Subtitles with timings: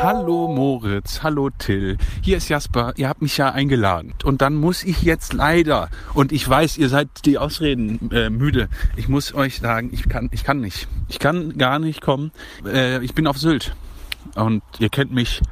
[0.00, 1.98] Hallo Moritz, hallo Till.
[2.22, 2.92] Hier ist Jasper.
[2.96, 4.14] Ihr habt mich ja eingeladen.
[4.22, 8.68] Und dann muss ich jetzt leider, und ich weiß, ihr seid die Ausreden äh, müde.
[8.94, 10.86] Ich muss euch sagen, ich kann, ich kann nicht.
[11.08, 12.30] Ich kann gar nicht kommen.
[12.64, 13.74] Äh, ich bin auf Sylt.
[14.36, 15.42] Und ihr kennt mich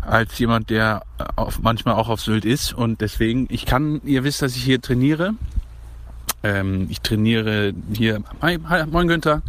[0.00, 1.02] als jemand, der
[1.36, 2.72] auf, manchmal auch auf Sylt ist.
[2.72, 5.34] Und deswegen, ich kann, ihr wisst, dass ich hier trainiere.
[6.44, 9.42] Ähm, ich trainiere hier, hi, hi, moin Günther,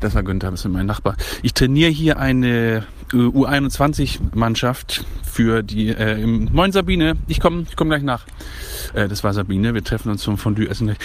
[0.00, 1.16] das war Günther, das ist mein Nachbar.
[1.42, 7.90] Ich trainiere hier eine U21-Mannschaft für die, äh, im, moin Sabine, ich komme ich komm
[7.90, 8.24] gleich nach.
[8.94, 10.96] Äh, das war Sabine, wir treffen uns zum Fondue essen.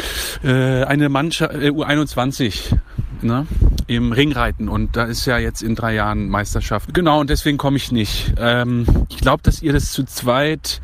[0.41, 2.73] Äh, eine Mannschaft, äh, U21,
[3.21, 3.45] ne,
[3.88, 6.93] im Ringreiten und da ist ja jetzt in drei Jahren Meisterschaft.
[6.93, 8.34] Genau, und deswegen komme ich nicht.
[8.38, 10.81] Ähm, ich glaube, dass ihr das zu zweit,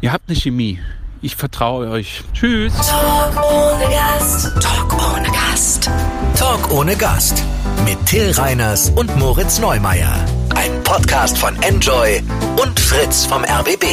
[0.00, 0.78] ihr habt eine Chemie.
[1.20, 2.22] Ich vertraue euch.
[2.32, 2.72] Tschüss.
[2.76, 4.62] Talk ohne Gast.
[4.62, 5.90] Talk ohne Gast.
[6.36, 7.42] Talk ohne Gast.
[7.84, 10.14] Mit Till Reiners und Moritz Neumeier.
[10.54, 12.22] Ein Podcast von Enjoy
[12.62, 13.84] und Fritz vom RBB.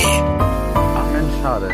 [0.76, 1.72] Ach Mensch, schade.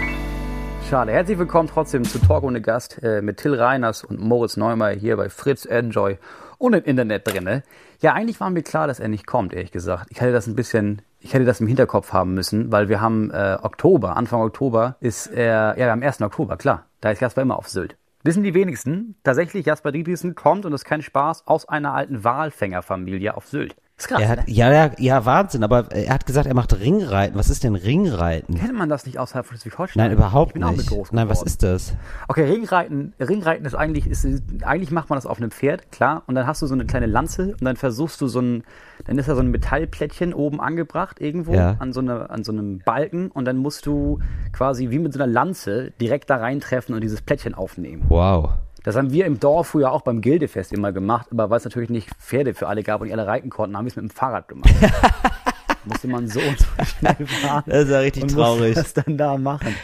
[0.90, 1.12] Schade.
[1.12, 5.18] Herzlich willkommen trotzdem zu Talk ohne Gast äh, mit Till Reiners und Moritz Neumeier hier
[5.18, 6.18] bei Fritz Enjoy
[6.60, 7.64] und im Internet drinne.
[8.00, 10.08] Ja, eigentlich war mir klar, dass er nicht kommt, ehrlich gesagt.
[10.12, 13.32] Ich hätte das ein bisschen, ich hätte das im Hinterkopf haben müssen, weil wir haben
[13.32, 16.22] äh, Oktober, Anfang Oktober ist er, ja, am 1.
[16.22, 16.88] Oktober, klar.
[17.00, 17.98] Da ist Jasper immer auf Sylt.
[18.24, 22.24] Wissen die wenigsten, tatsächlich Jasper Dietrichsen kommt, und das ist kein Spaß, aus einer alten
[22.24, 23.76] Walfängerfamilie auf Sylt.
[24.02, 24.44] Ist krass, Er hat, ne?
[24.54, 27.38] ja, ja, ja, Wahnsinn, aber er hat gesagt, er macht Ringreiten.
[27.38, 28.56] Was ist denn Ringreiten?
[28.56, 30.02] Kennt man das nicht außerhalb von Schleswig-Holstein?
[30.04, 30.90] Nein, überhaupt ich bin auch mit nicht.
[30.90, 31.94] groß Nein, was ist das?
[32.28, 34.26] Okay, Ringreiten, Ringreiten ist eigentlich, ist,
[34.64, 37.06] eigentlich macht man das auf einem Pferd, klar, und dann hast du so eine kleine
[37.06, 38.64] Lanze und dann versuchst du so ein,
[39.06, 41.76] dann ist da so ein Metallplättchen oben angebracht irgendwo Ja.
[41.78, 44.18] an, so eine, an so einem Balken und dann musst du
[44.52, 48.04] quasi wie mit so einer Lanze direkt da reintreffen und dieses Plättchen aufnehmen.
[48.10, 48.50] Wow.
[48.84, 51.90] Das haben wir im Dorf früher auch beim Gildefest immer gemacht, aber weil es natürlich
[51.90, 54.10] nicht Pferde für alle gab und die alle reiten konnten, haben wir es mit dem
[54.10, 54.70] Fahrrad gemacht.
[55.86, 56.66] musste man so und so
[57.00, 57.64] schnell fahren.
[57.68, 58.76] Das ist ja richtig und traurig.
[58.76, 59.76] Das dann da machen.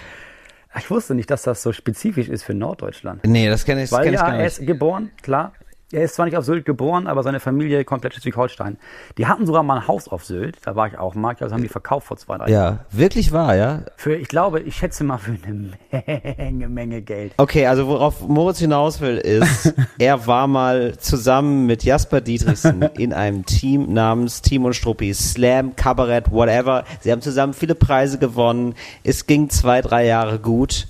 [0.77, 3.25] Ich wusste nicht, dass das so spezifisch ist für Norddeutschland.
[3.25, 4.59] Nee, das kenne ich, das Weil kenn ich ja, gar er nicht.
[4.59, 5.53] ist geboren, klar.
[5.93, 8.77] Er ist zwar nicht auf Sylt geboren, aber seine Familie komplett Schleswig-Holstein.
[9.17, 11.61] Die hatten sogar mal ein Haus auf Sylt, da war ich auch mal, das haben
[11.61, 12.79] die verkauft vor zwei, drei Jahren.
[12.79, 13.83] Ja, wirklich wahr, ja?
[13.95, 15.71] Für, ich glaube, ich schätze mal für eine
[16.37, 17.31] Menge, Menge Geld.
[17.37, 23.13] Okay, also worauf Moritz hinaus will, ist, er war mal zusammen mit Jasper Dietrichsen in
[23.13, 26.83] einem Team namens Team und Struppi, Slam, Kabarett, whatever.
[26.99, 28.75] Sie haben zusammen viele Preise gewonnen.
[29.05, 30.87] Es ging zwei, drei Jahre gut.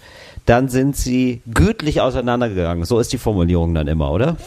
[0.47, 2.85] Dann sind sie gütlich auseinandergegangen.
[2.85, 4.38] So ist die Formulierung dann immer, oder?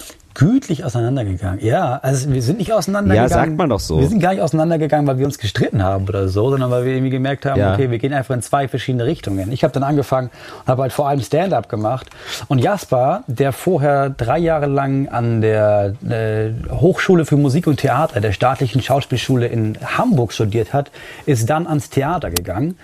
[0.41, 1.63] Gütlich auseinandergegangen.
[1.63, 3.31] Ja, also wir sind nicht auseinandergegangen.
[3.31, 4.01] Ja, sagt man doch so.
[4.01, 6.93] Wir sind gar nicht auseinandergegangen, weil wir uns gestritten haben oder so, sondern weil wir
[6.95, 7.75] irgendwie gemerkt haben, Ja.
[7.75, 9.53] okay, wir gehen einfach in zwei verschiedene Richtungen.
[9.53, 10.31] Ich habe dann angefangen
[10.63, 12.07] und habe halt vor allem Stand-up gemacht.
[12.49, 18.23] Und Jasper, der vorher drei Jahre lang an der äh, Hochschule für Musik und Theater
[18.23, 20.91] der staatlichen Schauspielschule in Hamburg studiert hat,
[21.27, 22.79] ist dann ans Theater gegangen,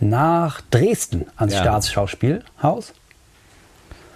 [0.00, 1.60] nach Dresden ans Ja.
[1.60, 2.92] Staatsschauspielhaus.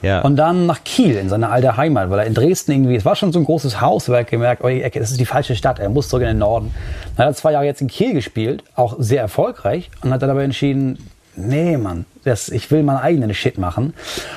[0.03, 0.21] Ja.
[0.23, 3.17] Und dann nach Kiel in seine alte Heimat, weil er in Dresden irgendwie, es war
[3.17, 5.55] schon so ein großes Haus, aber er gemerkt, oh, die Ecke, das ist die falsche
[5.57, 6.75] Stadt, er muss zurück in den Norden.
[7.17, 10.31] Dann hat er zwei Jahre jetzt in Kiel gespielt, auch sehr erfolgreich, und hat dann
[10.31, 13.95] aber entschieden, nee, Mann, das, ich will meinen eigenen Shit machen.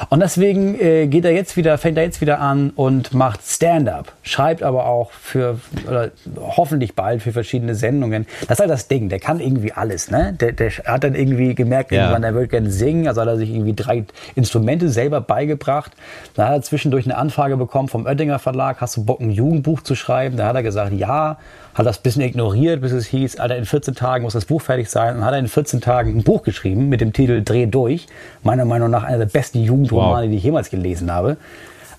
[0.09, 4.13] Und deswegen äh, geht er jetzt wieder, fängt er jetzt wieder an und macht Stand-up,
[4.23, 8.25] schreibt aber auch für, oder hoffentlich bald für verschiedene Sendungen.
[8.47, 10.33] Das ist halt das Ding, der kann irgendwie alles, ne?
[10.39, 12.01] Der, der hat dann irgendwie gemerkt, Ja.
[12.03, 14.05] irgendwann, er würde gerne singen, also hat er sich irgendwie drei
[14.35, 15.91] Instrumente selber beigebracht.
[16.35, 19.81] Dann hat er zwischendurch eine Anfrage bekommen vom Oettinger Verlag, hast du Bock, ein Jugendbuch
[19.81, 20.38] zu schreiben?
[20.38, 21.38] Da hat er gesagt, ja,
[21.73, 24.61] hat das ein bisschen ignoriert, bis es hieß, Alter, in 14 Tagen muss das Buch
[24.61, 25.17] fertig sein.
[25.17, 28.07] Und hat er in 14 Tagen ein Buch geschrieben mit dem Titel Dreh durch.
[28.44, 30.29] Meiner Meinung nach einer der besten Jugendromane, Wow.
[30.31, 31.38] die ich jemals gelesen habe.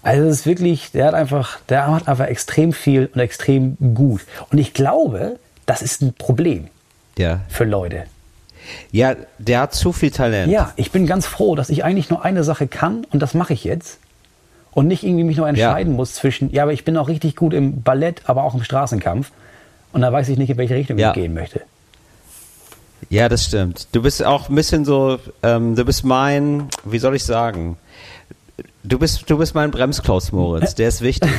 [0.02, 4.20] Also es ist wirklich, der hat einfach, der macht einfach extrem viel und extrem gut.
[4.50, 6.68] Und ich glaube, das ist ein Problem
[7.16, 7.40] ja.
[7.48, 8.04] für Leute.
[8.92, 10.52] Ja, der hat zu viel Talent.
[10.52, 13.54] Ja, ich bin ganz froh, dass ich eigentlich nur eine Sache kann und das mache
[13.54, 13.98] ich jetzt.
[14.72, 17.54] Und nicht irgendwie mich noch entscheiden muss zwischen, ja, aber ich bin auch richtig gut
[17.54, 19.30] im Ballett, aber auch im Straßenkampf.
[19.94, 21.10] Und da weiß ich nicht, in welche Richtung Ja.
[21.10, 21.62] ich gehen möchte.
[23.10, 23.86] Ja, das stimmt.
[23.92, 27.76] Du bist auch ein bisschen so, ähm, du bist mein, wie soll ich sagen?
[28.82, 30.74] Du bist, du bist mein Bremsklaus, Moritz.
[30.74, 31.30] Der ist wichtig.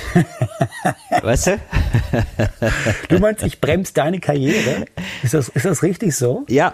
[1.21, 1.59] weißt du?
[3.09, 4.85] Du meinst, ich bremse deine Karriere?
[5.21, 6.45] Ist das, ist das richtig so?
[6.47, 6.73] Ja.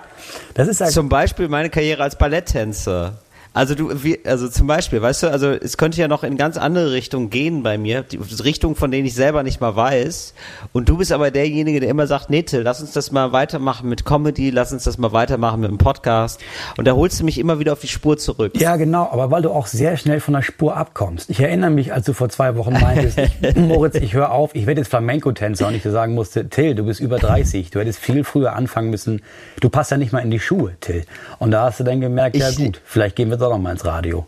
[0.53, 3.19] Das ist Zum Beispiel meine Karriere als Balletttänzer.
[3.53, 6.55] Also du, wie, also zum Beispiel, weißt du, also es könnte ja noch in ganz
[6.55, 10.33] andere Richtungen gehen bei mir, die Richtungen, von denen ich selber nicht mal weiß.
[10.71, 13.89] Und du bist aber derjenige, der immer sagt, nee, Till, lass uns das mal weitermachen
[13.89, 16.39] mit Comedy, lass uns das mal weitermachen mit dem Podcast.
[16.77, 18.53] Und da holst du mich immer wieder auf die Spur zurück.
[18.55, 21.29] Ja, genau, aber weil du auch sehr schnell von der Spur abkommst.
[21.29, 24.65] Ich erinnere mich, als du vor zwei Wochen meintest, ich, Moritz, ich höre auf, ich
[24.65, 27.99] werde jetzt Flamenco-Tänzer und ich dir sagen musste, Till, du bist über 30, du hättest
[27.99, 29.21] viel früher anfangen müssen.
[29.59, 31.03] Du passt ja nicht mal in die Schuhe, Till.
[31.39, 33.71] Und da hast du dann gemerkt, ja Ich- gut, vielleicht gehen wir doch noch mal
[33.71, 34.25] ins Radio.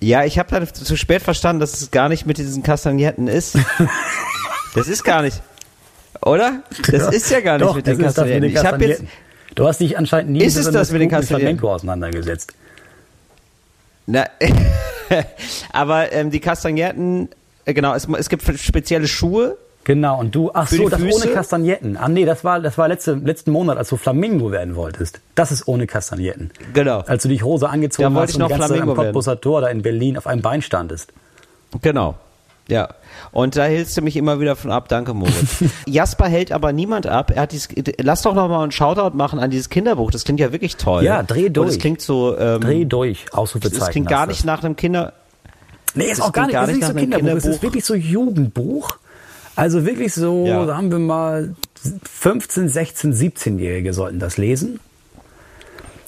[0.00, 3.58] Ja, ich habe dann zu spät verstanden, dass es gar nicht mit diesen Kastagnetten ist.
[4.74, 5.42] das ist gar nicht.
[6.22, 6.62] Oder?
[6.90, 8.42] Das ist ja gar nicht Doch, mit den Kastagnetten.
[8.42, 9.30] den Ich habe jetzt Kastagnetten.
[9.54, 11.58] Du hast dich anscheinend nie Ist es das mit den Kastagnetten?
[11.58, 12.54] Flamenco auseinandergesetzt.
[14.06, 14.26] Na,
[15.72, 17.28] aber ähm, die Kastagnetten,
[17.64, 19.56] äh, genau, es, es gibt spezielle Schuhe.
[19.90, 21.24] Genau, und du, ach so, das Füße?
[21.24, 21.96] ohne Kastagnetten.
[21.96, 25.20] Ah nee, das war, das war letzte, letzten Monat, als du Flamingo werden wolltest.
[25.34, 26.52] Das ist ohne Kastagnetten.
[26.74, 27.00] Genau.
[27.00, 29.02] Als du dich Hose angezogen hast ich und noch die ganze Zeit am Flamingo.
[29.02, 31.12] Cottbusser Tor da in Berlin auf einem Bein standest.
[31.82, 32.14] Genau.
[32.68, 32.90] Ja.
[33.32, 34.86] Und da hältst du mich immer wieder von ab.
[34.88, 35.64] Danke, Moritz.
[35.86, 37.32] Jasper hält aber niemand ab.
[37.34, 37.68] Er hat dieses,
[38.00, 40.12] lass doch noch mal einen Shoutout machen an dieses Kinderbuch.
[40.12, 41.02] Das klingt ja wirklich toll.
[41.02, 41.70] Ja, dreh Und durch.
[41.70, 43.82] es klingt so, ähm, Dreh durch, Ausrufezeichen.
[43.82, 44.44] es klingt gar nicht das.
[44.46, 45.14] nach einem Kinder,
[45.96, 47.38] Nee, ist das auch gar nicht, gar das ist nicht nicht so nach einem Kinderbuch,
[47.38, 47.62] es ist Kinderbuch.
[47.62, 48.98] wirklich so Jugendbuch.
[49.60, 50.64] Also wirklich so, Ja.
[50.64, 51.54] sagen wir mal,
[52.04, 54.80] 15, 16, 17-Jährige sollten das lesen.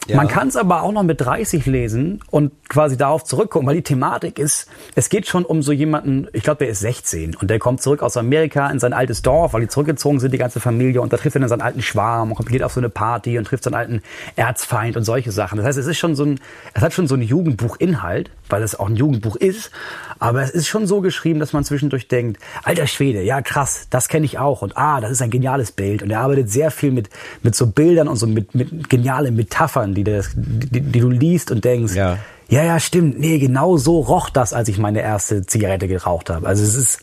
[0.09, 0.17] Ja.
[0.17, 3.83] Man kann es aber auch noch mit 30 lesen und quasi darauf zurückgucken, weil die
[3.83, 7.61] Thematik ist, es geht schon um so jemanden, ich glaube, der ist 16 und der
[7.61, 11.01] kommt zurück aus Amerika in sein altes Dorf, weil die zurückgezogen sind, die ganze Familie,
[11.03, 13.45] und da trifft er dann seinen alten Schwarm und geht auf so eine Party und
[13.45, 14.03] trifft seinen alten
[14.35, 15.59] Erzfeind und solche Sachen.
[15.59, 16.41] Das heißt, es ist schon so ein,
[16.75, 19.71] es hat schon so einen Jugendbuchinhalt, weil es auch ein Jugendbuch ist,
[20.19, 24.09] aber es ist schon so geschrieben, dass man zwischendurch denkt, alter Schwede, ja krass, das
[24.09, 26.91] kenne ich auch und ah, das ist ein geniales Bild und er arbeitet sehr viel
[26.91, 27.09] mit,
[27.43, 31.51] mit so Bildern und so mit, mit genialen Metaphern, die, das, die, die du liest
[31.51, 32.19] und denkst, Ja.
[32.49, 36.47] ja, ja, stimmt, nee, genau so roch das, als ich meine erste Zigarette geraucht habe.
[36.47, 37.01] Also es ist,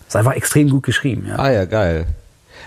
[0.00, 1.36] es ist einfach extrem gut geschrieben, ja.
[1.38, 2.06] Ah ja, geil.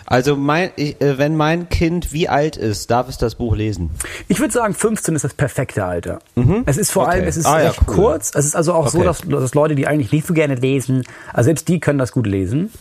[0.10, 3.90] Also mein, ich, äh, wenn mein Kind wie alt ist, darf es das Buch lesen.
[4.30, 6.20] Ich würde sagen, 15 ist das perfekte Alter.
[6.66, 7.08] Es ist vor Mhm.
[7.10, 7.18] Okay.
[7.20, 7.94] allem, es ist Ah, ja, recht cool.
[7.96, 8.32] kurz.
[8.34, 9.08] Es ist also auch so, Okay.
[9.08, 11.04] dass, dass Leute, die eigentlich nicht so gerne lesen,
[11.34, 12.72] also selbst die können das gut lesen.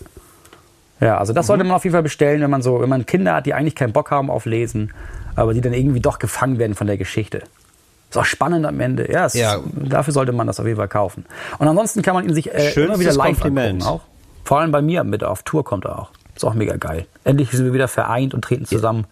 [1.01, 1.69] Ja, also das sollte Mhm.
[1.69, 3.93] man auf jeden Fall bestellen, wenn man so, wenn man Kinder hat, die eigentlich keinen
[3.93, 4.93] Bock haben auf Lesen,
[5.35, 7.43] aber die dann irgendwie doch gefangen werden von der Geschichte.
[8.09, 9.11] Ist auch spannend am Ende.
[9.11, 9.59] Ja, Ja.
[9.75, 11.27] dafür sollte man das auf jeden Fall kaufen.
[11.59, 13.83] Und ansonsten kann man ihn sich äh, immer wieder live Kompliment.
[13.83, 14.01] angucken auch.
[14.45, 16.11] Vor allem bei mir mit auf Tour kommt er auch.
[16.35, 17.07] Ist auch mega geil.
[17.25, 19.07] Endlich sind wir wieder vereint und treten zusammen,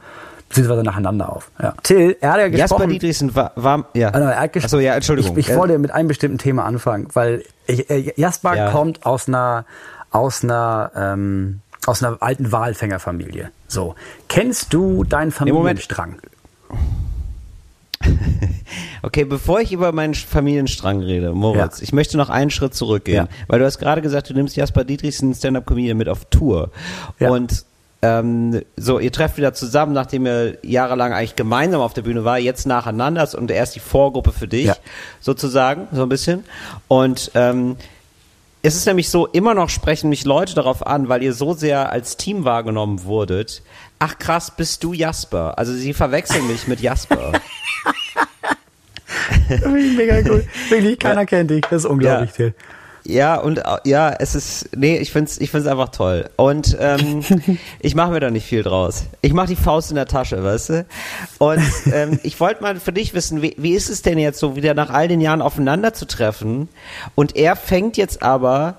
[0.49, 1.51] beziehungsweise nacheinander auf.
[1.61, 1.75] Ja.
[1.83, 2.91] Till, er hat ja Jasper gesprochen.
[2.91, 4.11] Dietrichsen war, war ja.
[4.11, 5.33] Also, er hat Achso, ja, Entschuldigung.
[5.33, 5.57] Ich, ich Ja.
[5.57, 8.71] wollte mit einem bestimmten Thema anfangen, weil ich, äh, Jasper Ja.
[8.71, 9.65] kommt aus einer,
[10.11, 13.51] aus einer, ähm, aus einer alten Walfängerfamilie.
[13.69, 13.95] So.
[14.29, 15.31] Kennst du deinen.
[15.33, 16.17] Familienstrang?
[19.03, 21.83] Okay, bevor ich über meinen Familienstrang rede, Moritz, Ja.
[21.85, 23.45] ich möchte noch einen Schritt zurückgehen, Ja.
[23.49, 26.71] weil du hast gerade gesagt, du nimmst Jasper Dietrichsen Stand-Up-Comedian mit auf Tour.
[27.19, 27.31] Ja.
[27.31, 27.65] Und
[28.01, 32.39] ähm, so, ihr trefft wieder zusammen, nachdem ihr jahrelang eigentlich gemeinsam auf der Bühne war,
[32.39, 34.71] jetzt nacheinander und er ist die Vorgruppe für dich,
[35.21, 36.45] sozusagen, so ein bisschen.
[36.89, 37.77] Und ähm,
[38.65, 41.93] es ist nämlich so, immer noch sprechen mich Leute darauf an, weil ihr so sehr
[41.93, 43.63] als Team wahrgenommen wurdet.
[43.99, 45.59] Ach krass, bist du Jasper?
[45.59, 47.33] Also sie verwechseln mich mit Jasper.
[49.67, 50.47] Mega cool.
[50.71, 51.61] Wirklich, keiner kennt dich.
[51.63, 52.37] Das ist unglaublich, Ja.
[52.37, 52.55] Till.
[53.07, 56.31] Ja, und äh, ja, es ist, nee, ich find's, ich find's einfach toll.
[56.37, 57.23] Und ähm,
[57.81, 59.05] ich mache mir da nicht viel draus.
[59.21, 60.87] Ich mache die Faust in der Tasche, weißt du?
[61.39, 61.63] Und
[61.93, 64.73] ähm, ich wollte mal für dich wissen, wie, wie ist es denn jetzt so, wieder
[64.73, 66.69] nach all den Jahren aufeinander zu treffen?
[67.15, 68.77] Und er fängt jetzt aber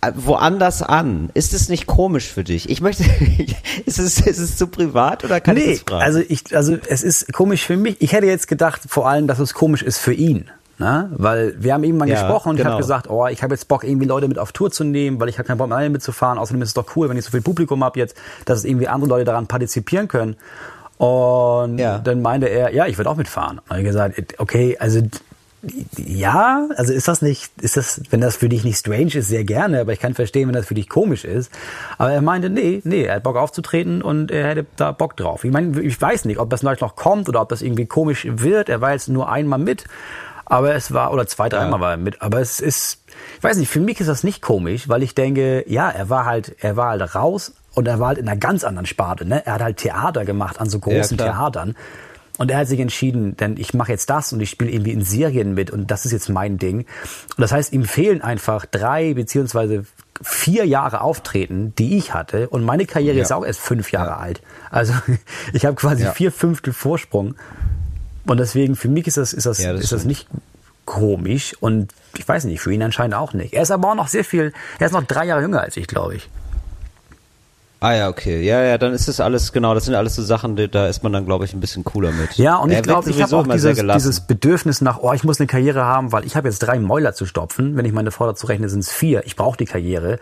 [0.00, 1.30] äh, woanders an.
[1.34, 2.68] Ist es nicht komisch für dich?
[2.70, 3.04] Ich möchte,
[3.86, 6.02] ist es, ist es zu privat oder kann ich Nee, das fragen?
[6.02, 7.98] also ich, also es ist komisch für mich.
[8.00, 10.50] Ich hätte jetzt gedacht, vor allem, dass es komisch ist für ihn.
[10.80, 11.10] Ne?
[11.12, 12.72] Weil wir haben irgendwann Ja, gesprochen und ich genau.
[12.72, 15.28] habe gesagt, oh, ich habe jetzt Bock, irgendwie Leute mit auf Tour zu nehmen, weil
[15.28, 16.38] ich habe keinen Bock mehr alleine mitzufahren.
[16.38, 18.88] Außerdem ist es doch cool, wenn ich so viel Publikum habe jetzt, dass es irgendwie
[18.88, 20.36] andere Leute daran partizipieren können.
[20.96, 21.98] Und Ja.
[21.98, 23.60] dann meinte er, ja, ich würde auch mitfahren.
[23.68, 25.02] Und ich gesagt, okay, also
[25.98, 29.44] ja, also ist das nicht, ist das, wenn das für dich nicht strange ist, sehr
[29.44, 31.52] gerne, aber ich kann verstehen, wenn das für dich komisch ist.
[31.98, 35.44] Aber er meinte, nee, nee, er hat Bock aufzutreten und er hätte da Bock drauf.
[35.44, 38.26] Ich meine, ich weiß nicht, ob das vielleicht noch kommt oder ob das irgendwie komisch
[38.30, 38.70] wird.
[38.70, 39.84] Er war jetzt nur einmal mit,
[40.50, 43.02] aber es war, oder zwei, dreimal war er mit, aber es ist,
[43.38, 46.26] ich weiß nicht, für mich ist das nicht komisch, weil ich denke, ja, er war
[46.26, 49.44] halt, er war halt raus und er war halt in einer ganz anderen Sparte, ne?
[49.46, 51.32] Er hat halt Theater gemacht an so großen klar.
[51.32, 51.76] Theatern.
[52.38, 55.02] Und er hat sich entschieden, denn ich mache jetzt das und ich spiele irgendwie in
[55.04, 56.78] Serien mit und das ist jetzt mein Ding.
[56.80, 59.84] Und das heißt, ihm fehlen einfach drei beziehungsweise
[60.22, 62.48] vier Jahre Auftreten, die ich hatte.
[62.48, 63.22] Und meine Karriere Ja.
[63.22, 64.40] ist auch erst fünf Jahre alt.
[64.70, 64.94] Also
[65.52, 66.12] ich habe quasi Ja.
[66.12, 67.34] vier Fünftel Vorsprung.
[68.26, 70.28] Und deswegen, für mich ist das, ist das, Ja, das ist das nicht
[70.84, 73.54] komisch und ich weiß nicht, für ihn anscheinend auch nicht.
[73.54, 75.86] Er ist aber auch noch sehr viel, er ist noch drei Jahre jünger als ich,
[75.86, 76.28] glaube ich.
[77.82, 78.42] Ah ja, okay.
[78.42, 81.02] Ja, ja, dann ist das alles, genau, das sind alles so Sachen, die, da ist
[81.02, 82.34] man dann, glaube ich, ein bisschen cooler mit.
[82.34, 85.40] Ja, und Er ich glaube, ich habe auch dieses, dieses Bedürfnis nach, oh, ich muss
[85.40, 87.78] eine Karriere haben, weil ich habe jetzt drei Mäuler zu stopfen.
[87.78, 89.24] Wenn ich meine Frau dazu rechne, sind es vier.
[89.24, 90.18] Ich brauche die Karriere.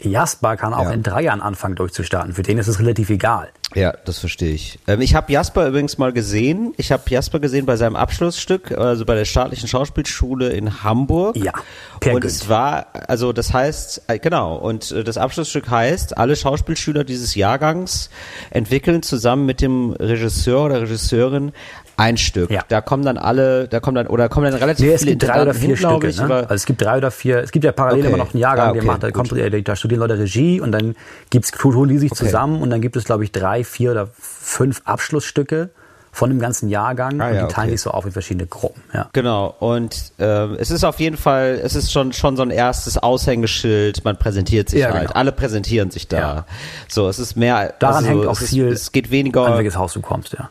[0.00, 0.90] Jasper kann auch Ja.
[0.92, 2.32] in drei Jahren anfangen durchzustarten.
[2.32, 3.48] Für den ist es relativ egal.
[3.74, 4.78] Ja, das verstehe ich.
[4.86, 6.72] Ähm, ich habe Jasper übrigens mal gesehen.
[6.78, 11.36] Ich habe Jasper gesehen bei seinem Abschlussstück, also bei der staatlichen Schauspielschule in Hamburg.
[11.36, 11.52] Ja,
[12.00, 12.32] Per und Günd.
[12.32, 17.34] es war, also das heißt, äh, genau, und äh, das Abschlussstück heißt, alle Schauspielschüler dieses
[17.34, 18.08] Jahrgangs
[18.50, 21.52] entwickeln zusammen mit dem Regisseur oder Regisseurin
[21.98, 22.50] ein Stück.
[22.50, 22.62] Ja.
[22.68, 25.24] Da kommen dann alle, da kommen dann, oder kommen dann relativ Nee, es viele gibt
[25.28, 26.08] drei oder vier hin, Stücke.
[26.08, 26.34] ich, ne?
[26.42, 27.38] Also es gibt drei oder vier.
[27.42, 28.08] Es gibt ja parallel Okay.
[28.08, 29.32] immer noch einen Jahrgang, Ah, der okay, macht, da, kommt,
[29.68, 30.94] da studieren Leute Regie und dann
[31.30, 32.24] gibt's holen die sich Okay.
[32.24, 35.70] zusammen und dann gibt es, glaube ich, drei, vier oder fünf Abschlussstücke
[36.12, 38.82] von dem ganzen Jahrgang Ah, und ja, die teilen sich so auf in verschiedene Gruppen.
[38.94, 39.08] Ja.
[39.12, 42.96] Genau, und ähm, es ist auf jeden Fall, es ist schon, schon so ein erstes
[42.98, 45.18] Aushängeschild, man präsentiert sich Ja, halt, genau.
[45.18, 46.46] alle präsentieren sich da.
[46.88, 49.56] So, es ist mehr, Daran also, hängt auch es ist, viel, es geht weniger, an
[49.58, 50.50] welches Haus du kommst, ja.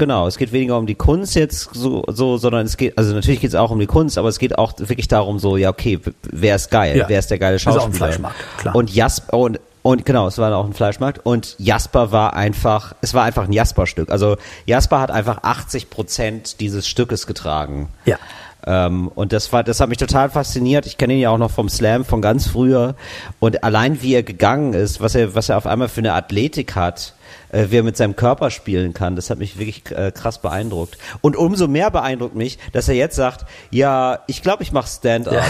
[0.00, 3.40] Genau, es geht weniger um die Kunst jetzt so, so sondern es geht, also natürlich
[3.40, 6.00] geht es auch um die Kunst, aber es geht auch wirklich darum so, ja okay,
[6.22, 7.08] wer ist geil, Ja.
[7.08, 7.96] wer ist der geile Ist auch ein Schauspieler.
[7.96, 8.74] Fleischmarkt, klar.
[8.74, 11.24] Und Jasper, und und genau, es war auch ein Fleischmarkt.
[11.24, 14.10] Und Jasper war einfach, es war einfach ein Jasper-Stück.
[14.10, 17.88] Also Jasper hat einfach 80 Prozent dieses Stückes getragen.
[18.04, 18.18] Ja.
[18.66, 20.84] Ähm, und das war, das hat mich total fasziniert.
[20.84, 22.94] Ich kenne ihn ja auch noch vom Slam von ganz früher.
[23.38, 26.76] Und allein wie er gegangen ist, was er, was er auf einmal für eine Athletik
[26.76, 27.14] hat,
[27.50, 30.98] äh, wie er mit seinem Körper spielen kann, das hat mich wirklich äh, krass beeindruckt.
[31.20, 35.44] Und umso mehr beeindruckt mich, dass er jetzt sagt, ja, ich glaube, ich mache Stand-up.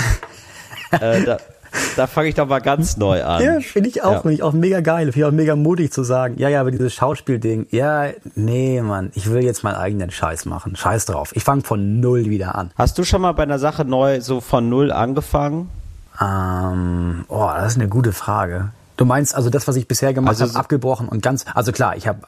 [1.01, 1.39] äh, da
[1.97, 3.43] da fange ich doch mal ganz neu an.
[3.43, 4.21] Ja, finde ich auch, Ja.
[4.21, 5.13] finde ich auch mega geil.
[5.13, 9.11] Finde ich auch mega mutig zu sagen, ja, ja, aber dieses Schauspielding, ja, nee, Mann,
[9.15, 10.77] ich will jetzt meinen eigenen Scheiß machen.
[10.77, 11.31] Scheiß drauf.
[11.35, 12.73] Ich fange von null wieder an.
[12.77, 15.71] Hast du schon mal bei einer Sache neu so von null angefangen?
[16.21, 18.71] Ähm, oh, das ist eine gute Frage.
[19.01, 21.73] Du meinst also das, was ich bisher gemacht Also habe, so- abgebrochen und ganz, also
[21.73, 22.19] klar, ich habe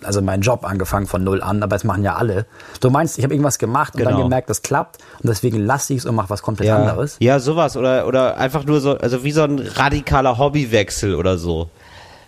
[0.00, 2.46] also meinen Job angefangen von null an, aber das machen ja alle.
[2.78, 4.22] Du meinst, ich habe irgendwas gemacht und dann Genau.
[4.22, 7.16] gemerkt, das klappt und deswegen lasse ich es und mache was komplett anderes.
[7.18, 11.68] Ja, sowas oder oder einfach nur so, also wie so ein radikaler Hobbywechsel oder so.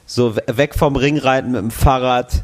[0.05, 2.43] So we- weg vom Ringreiten mit dem Fahrrad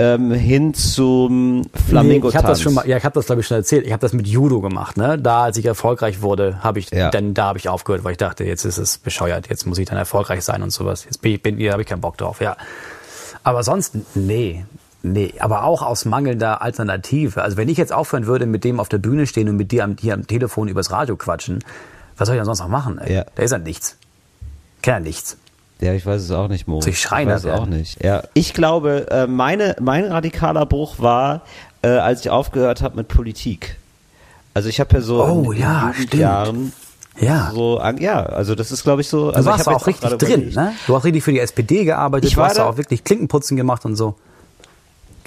[0.00, 2.26] ähm, hin zum Flamingo.
[2.26, 3.84] Nee, ich habe das schon mal, ja, ich habe das glaube ich schon erzählt.
[3.86, 5.18] Ich habe das mit Judo gemacht, ne?
[5.18, 7.10] Da, als ich erfolgreich wurde, habe ich, Ja.
[7.10, 9.86] dann da habe ich aufgehört, weil ich dachte, jetzt ist es bescheuert, jetzt muss ich
[9.88, 11.04] dann erfolgreich sein und sowas.
[11.04, 12.56] Jetzt bin ich, bin, hier habe ich keinen Bock drauf, ja.
[13.42, 14.64] Aber sonst, nee,
[15.02, 15.34] nee.
[15.38, 17.42] Aber auch aus mangelnder Alternative.
[17.42, 19.84] Also wenn ich jetzt aufhören würde, mit dem auf der Bühne stehen und mit dir
[19.84, 21.60] am, hier am Telefon übers Radio quatschen,
[22.16, 22.98] was soll ich denn sonst noch machen?
[22.98, 23.14] Ey?
[23.14, 23.24] Ja.
[23.34, 23.96] Da ist ja nichts.
[24.82, 25.36] Kann ja nichts.
[25.80, 26.80] Ja, ich weiß es auch nicht, Mo.
[26.80, 28.02] Soll ich weiß es auch nicht.
[28.04, 31.42] Ja, ich glaube, äh, meine mein radikaler Bruch war,
[31.82, 33.76] äh, als ich aufgehört habe mit Politik.
[34.52, 36.72] Also ich habe ja so Oh, in, in ja, Jugendjahren
[37.18, 37.50] Ja.
[37.54, 39.30] so ja, also das ist glaube ich so.
[39.30, 40.72] Du Also ich warst hab auch richtig drin, ne?
[40.86, 43.56] Du hast richtig für die SPD gearbeitet, Ich du war hast da- auch wirklich Klinkenputzen
[43.56, 44.16] gemacht und so.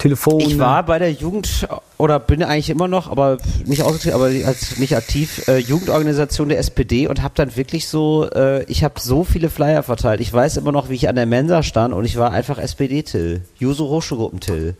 [0.04, 0.38] Telefon.
[0.40, 4.78] Ich war bei der Jugend oder bin eigentlich immer noch, aber nicht ausgetreten, aber als
[4.78, 9.24] nicht aktiv äh, Jugendorganisation der SPD und habe dann wirklich so, äh, ich habe so
[9.24, 10.20] viele Flyer verteilt.
[10.20, 13.40] Ich weiß immer noch, wie ich an der Mensa stand und ich war einfach SPD-Till,
[13.58, 14.74] Juso Hochschulgruppen-Till.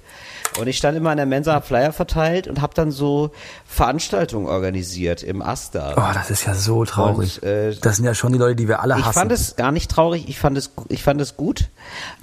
[0.58, 3.32] Und ich stand immer an der Mensa, hab Flyer verteilt und habe dann so
[3.66, 5.94] Veranstaltungen organisiert im Asta.
[5.96, 7.42] Oh, das ist ja so traurig.
[7.42, 9.14] Und, äh, das sind ja schon die Leute, die wir alle Ich hassen.
[9.18, 11.68] fand es gar nicht traurig, ich fand es, ich fand es gut.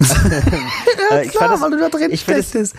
[1.10, 2.74] Äh, ich fand es, weil du da drin ich steckst.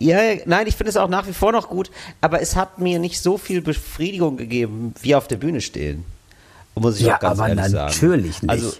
[0.00, 2.98] ja, nein, ich finde es auch nach wie vor noch gut, aber es hat mir
[2.98, 6.04] nicht so viel Befriedigung gegeben, wie auf der Bühne stehen.
[6.74, 7.92] Muss ich Ja, auch ganz aber ehrlich sagen.
[7.92, 8.50] natürlich nicht.
[8.50, 8.72] Also,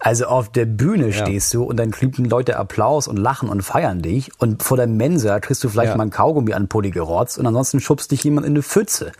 [0.00, 1.12] Also auf der Bühne Ja.
[1.26, 4.86] stehst du und dann kriegen Leute Applaus und lachen und feiern dich und vor der
[4.86, 5.96] Mensa kriegst du vielleicht Ja.
[5.96, 9.12] mal ein Kaugummi an Pulli gerotzt und ansonsten schubst dich jemand in eine Pfütze.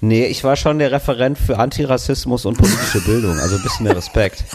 [0.00, 3.96] nee, ich war schon der Referent für Antirassismus und politische Bildung, also ein bisschen mehr
[3.96, 4.44] Respekt.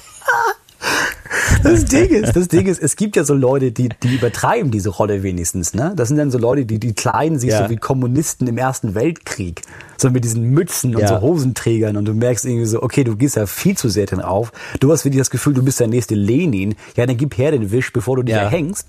[1.63, 4.89] Das Ding ist, das Ding ist, es gibt ja so Leute, die, die übertreiben diese
[4.89, 5.94] Rolle wenigstens, ne?
[5.96, 7.63] Das sind dann so Leute, die, die kleiden sich Ja.
[7.63, 9.62] so wie Kommunisten im Ersten Weltkrieg.
[10.01, 11.08] So mit diesen Mützen und Ja.
[11.10, 14.20] so Hosenträgern und du merkst irgendwie so, okay, du gehst ja viel zu sehr drin
[14.22, 14.51] auf.
[14.79, 16.74] Du hast wirklich das Gefühl, du bist der nächste Lenin.
[16.96, 18.41] Ja, dann gib her den Wisch, bevor du dich Ja.
[18.41, 18.88] erhängst.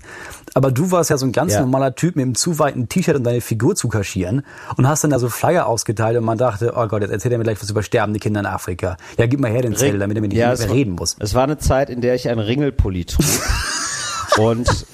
[0.55, 1.61] Aber du warst ja so ein ganz Ja.
[1.61, 4.43] normaler Typ mit einem zu weiten T-Shirt und deine Figur zu kaschieren
[4.75, 7.37] und hast dann da so Flyer ausgeteilt und man dachte, oh Gott, jetzt erzählt er
[7.37, 8.97] mir gleich was über sterbende Kinder in Afrika.
[9.19, 11.15] Ja, gib mal her den Zettel, damit er mit nicht mehr reden muss.
[11.19, 13.25] Es war eine Zeit, in der ich einen Ringelpulli trug.
[14.39, 14.67] und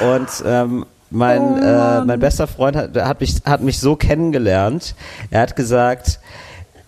[0.00, 4.94] und ähm, mein, äh, mein bester Freund hat, hat, mich, hat mich so kennengelernt.
[5.30, 6.20] Er hat gesagt,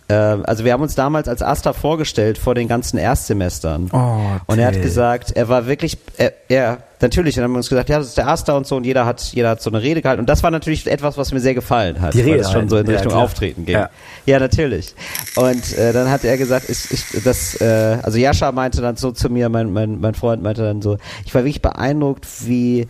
[0.09, 3.91] äh, also wir haben uns damals als Asta vorgestellt vor den ganzen Erstsemestern.
[3.93, 7.69] Oh, und er hat gesagt, er war wirklich, er, er natürlich, dann haben wir uns
[7.69, 9.83] gesagt, ja, das ist der Asta und so und jeder hat, jeder hat so eine
[9.83, 10.21] Rede gehalten.
[10.21, 12.69] Und das war natürlich etwas, was mir sehr gefallen hat, Die weil Rede es schon
[12.69, 13.25] so in ja, Richtung klar.
[13.25, 13.75] Auftreten ging.
[13.75, 13.91] Ja.
[14.27, 14.95] Ja, natürlich.
[15.37, 19.11] Und äh, dann hat er gesagt, ich, ich, das, äh, also Jascha meinte dann so
[19.11, 22.87] zu mir, mein, mein, mein Freund meinte dann so, ich war wirklich beeindruckt, wie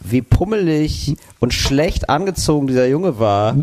[0.00, 3.56] wie pummelig und schlecht angezogen dieser Junge war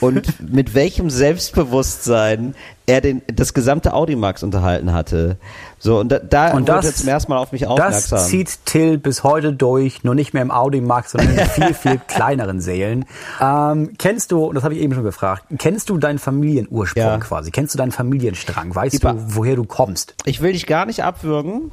[0.00, 2.54] und mit welchem Selbstbewusstsein
[2.86, 5.36] er den, das gesamte Audimax unterhalten hatte.
[5.78, 8.18] So, und da, da Und das- er zum ersten Mal auf mich Das aufmerksam.
[8.28, 12.60] zieht Till bis heute durch, nur nicht mehr im Audimax, sondern in viel, viel kleineren
[12.60, 13.06] Sälen.
[13.40, 17.18] Ähm, kennst du, und das habe ich eben schon gefragt, kennst du deinen Familienursprung Ja.
[17.18, 17.50] quasi?
[17.50, 18.74] Kennst du deinen Familienstrang?
[18.74, 20.14] Weißt Die du, woher du kommst?
[20.26, 21.70] ich will dich gar nicht abwürgen,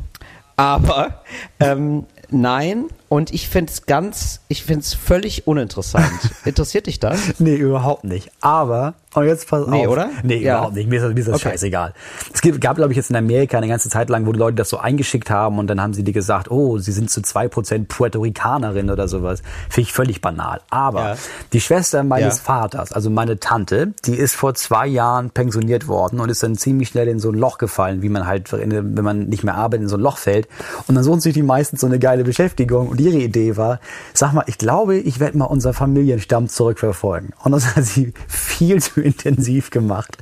[0.55, 1.21] aber
[1.59, 2.85] ähm, nein.
[3.09, 6.11] Und ich finde es ganz, ich finde es völlig uninteressant.
[6.45, 7.39] Interessiert dich das?
[7.39, 8.31] Nee, überhaupt nicht.
[8.41, 9.93] Aber, und jetzt pass Nee, auf.
[9.93, 10.09] oder?
[10.23, 10.55] Nee, Ja.
[10.57, 10.89] überhaupt nicht.
[10.89, 11.49] Mir ist das, mir ist das Okay.
[11.51, 11.93] scheißegal.
[12.33, 14.69] Es gab, glaube ich, jetzt in Amerika eine ganze Zeit lang, wo die Leute das
[14.69, 17.87] so eingeschickt haben und dann haben sie dir gesagt, oh, sie sind zu zwei Prozent
[17.89, 19.41] Puerto Ricanerin oder sowas.
[19.69, 20.61] Finde ich völlig banal.
[20.69, 21.17] Aber Ja.
[21.53, 22.43] die Schwester meines Ja.
[22.43, 26.89] Vaters, also meine Tante, die ist vor zwei Jahren pensioniert worden und ist dann ziemlich
[26.89, 29.89] schnell in so ein Loch gefallen, wie man halt, wenn man nicht mehr arbeitet, in
[29.89, 30.47] so ein Loch fällt.
[30.87, 32.87] Und dann suchen sich die meisten so eine geile Beschäftigung.
[32.89, 33.79] Und ihre Idee war,
[34.13, 37.31] sag mal, ich glaube, ich werde mal unser Familienstamm zurückverfolgen.
[37.43, 40.17] Und das hat sie viel zu intensiv gemacht.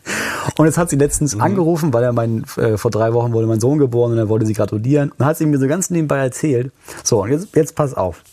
[0.57, 3.59] Und jetzt hat sie letztens angerufen, weil er mein, äh, vor drei Wochen wurde mein
[3.59, 5.11] Sohn geboren und er wollte sie gratulieren.
[5.17, 6.71] Und hat sie mir so ganz nebenbei erzählt.
[7.03, 8.23] So, und jetzt, jetzt pass auf.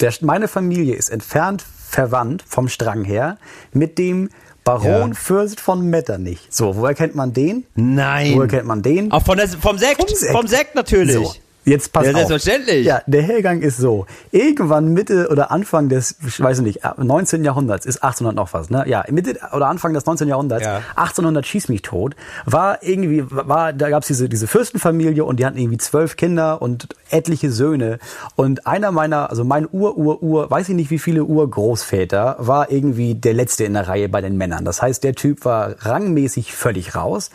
[0.00, 3.38] Der, meine Familie ist entfernt verwandt vom Strang her
[3.72, 4.28] mit dem
[4.64, 5.14] Baron Ja.
[5.14, 6.48] Fürst von Metternich.
[6.50, 7.64] So, woher kennt man den?
[7.74, 8.32] Nein.
[8.34, 9.12] Woher kennt man den?
[9.12, 10.00] Auch von der, vom Sekt?
[10.00, 10.32] Vom Sekt.
[10.32, 11.14] Vom Sekt natürlich.
[11.14, 12.16] So, jetzt pass Ja, auf.
[12.16, 12.84] selbstverständlich.
[12.86, 14.06] Ja, der Hergang ist so.
[14.30, 17.44] Irgendwann Mitte oder Anfang des, ich weiß nicht, 19.
[17.44, 18.84] Jahrhunderts, ist 1800 noch was, ne?
[18.86, 20.28] Ja, Mitte oder Anfang des 19.
[20.28, 20.80] Jahrhunderts, Ja.
[20.96, 25.58] 1800 schieß mich tot, war irgendwie, war, da gab's diese, diese Fürstenfamilie und die hatten
[25.58, 27.98] irgendwie zwölf Kinder und etliche Söhne.
[28.36, 32.70] Und einer meiner, also mein Ur, Ur, Ur, weiß ich nicht wie viele Urgroßväter, war
[32.70, 34.64] irgendwie der letzte in der Reihe bei den Männern.
[34.64, 37.30] Das heißt, der Typ war rangmäßig völlig raus.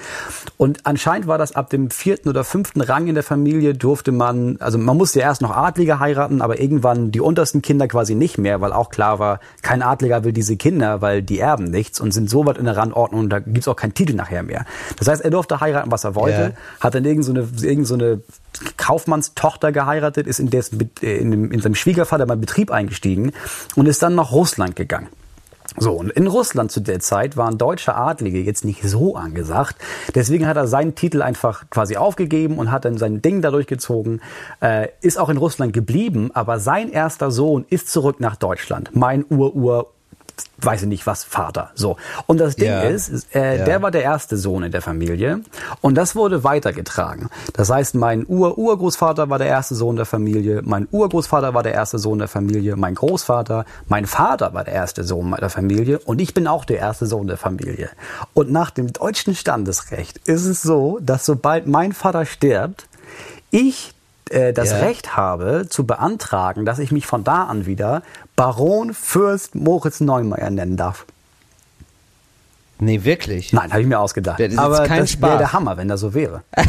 [0.57, 4.57] Und anscheinend war das ab dem vierten oder fünften Rang in der Familie durfte man,
[4.59, 8.61] also man musste erst noch Adlige heiraten, aber irgendwann die untersten Kinder quasi nicht mehr,
[8.61, 12.29] weil auch klar war, kein Adliger will diese Kinder, weil die erben nichts und sind
[12.29, 14.65] so weit in der Randordnung und da gibt's auch keinen Titel nachher mehr.
[14.97, 16.81] Das heißt, er durfte heiraten, was er wollte, Ja.
[16.81, 18.21] hat dann irgend so eine, irgend so eine
[18.77, 23.31] Kaufmannstochter geheiratet, ist in, dessen, äh, in, dem- in seinem Schwiegervater beim Betrieb eingestiegen
[23.75, 25.07] und ist dann nach Russland gegangen.
[25.79, 29.77] So, und in Russland zu der Zeit waren deutsche Adlige jetzt nicht so angesagt.
[30.13, 34.19] Deswegen hat er seinen Titel einfach quasi aufgegeben und hat dann sein Ding dadurch gezogen,
[34.61, 38.91] äh, ist auch in Russland geblieben, aber sein erster Sohn ist zurück nach Deutschland.
[38.93, 39.93] Mein Ur-Ur,
[40.61, 41.71] weiß ich nicht was, Vater.
[41.75, 41.97] So.
[42.27, 42.81] Und das Ding Ja.
[42.81, 43.65] ist, äh, Ja.
[43.65, 45.41] der war der erste Sohn in der Familie
[45.81, 47.29] und das wurde weitergetragen.
[47.53, 51.99] Das heißt, mein Ur-Urgroßvater war der erste Sohn der Familie, mein Urgroßvater war der erste
[51.99, 56.33] Sohn der Familie, mein Großvater, mein Vater war der erste Sohn der Familie und ich
[56.33, 57.89] bin auch der erste Sohn der Familie.
[58.33, 62.87] Und nach dem deutschen Standesrecht ist es so, dass sobald mein Vater stirbt,
[63.51, 63.93] ich
[64.31, 64.77] äh, das Ja.
[64.79, 68.03] Recht habe, zu beantragen, dass ich mich von da an wieder
[68.35, 71.05] Baron Fürst Moritz Neumeier nennen darf.
[72.79, 73.51] Nee, wirklich.
[73.51, 74.39] Nein, habe ich mir ausgedacht.
[74.39, 76.43] Das Aber kein das wäre der Hammer, wenn das so wäre.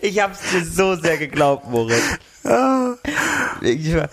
[0.00, 2.02] Ich hab's dir so sehr geglaubt, Moritz.
[2.44, 4.06] Okay,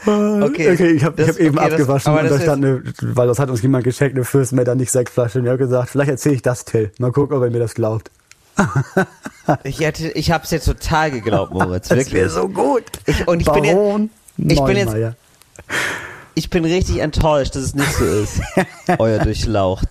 [0.74, 2.84] okay ich habe das- hab eben okay, das- abgewaschen aber und da das stand eine,
[3.02, 5.39] weil das hat uns jemand geschenkt, eine Fürstenmetter, nicht Sektflasche.
[5.39, 6.91] Und ich habe gesagt, vielleicht erzähle ich das Till.
[7.00, 8.12] Mal gucken, ob er mir das glaubt.
[9.63, 11.88] Ich, hätte, ich hab's dir total geglaubt, Moritz.
[11.88, 12.13] Das Wirklich.
[12.13, 12.84] wäre so gut.
[13.06, 14.95] Ich- und ich bin jetzt- Baron ich bin jetzt-.
[16.36, 18.39] Ich bin richtig enttäuscht, dass es nicht so ist.
[19.00, 19.89] Euer Durchlaucht.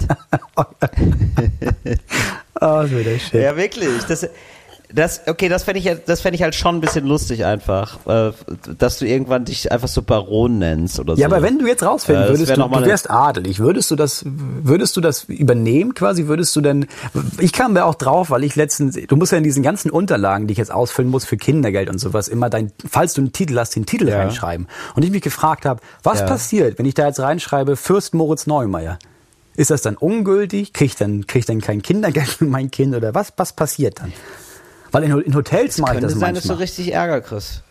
[0.54, 0.66] Ah,
[2.82, 3.34] das wäre der Shit.
[3.34, 4.04] Ja, wirklich.
[4.04, 4.26] Das,
[4.92, 8.32] das, okay, das fände ich, das fänd ich halt schon ein bisschen lustig einfach, äh,
[8.78, 11.20] dass du irgendwann dich einfach so Baron nennst oder so.
[11.20, 14.22] Ja, aber wenn du jetzt rausfinden Äh, würdest, du, du wärst adelig, würdest du das,
[14.24, 16.26] würdest du das übernehmen quasi?
[16.26, 16.86] Würdest du denn,
[17.38, 20.46] ich kam da auch drauf, weil ich letztens, du musst ja in diesen ganzen Unterlagen,
[20.46, 23.58] die ich jetzt ausfüllen muss für Kindergeld und sowas, immer dein, falls du einen Titel
[23.58, 24.16] hast, den Titel Ja.
[24.18, 24.68] reinschreiben.
[24.94, 26.26] Und ich mich gefragt habe, was Ja.
[26.26, 28.98] passiert, wenn ich da jetzt reinschreibe, Fürst Moritz Neumeier?
[29.54, 30.72] Ist das dann ungültig?
[30.72, 34.00] Krieg ich dann, krieg ich dann kein Kindergeld für mein Kind oder was, was passiert
[34.00, 34.12] dann?
[34.90, 36.62] Weil in, in Hotels mache ich Könnte das sein, dass du manchmal.
[36.64, 37.62] richtig Ärger kriegst.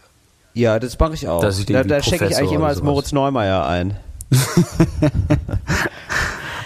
[0.54, 1.42] Ja, das mache ich auch.
[1.42, 2.82] Dass ich da da checke ich eigentlich immer als.
[2.82, 3.96] Moritz Neumeier ein.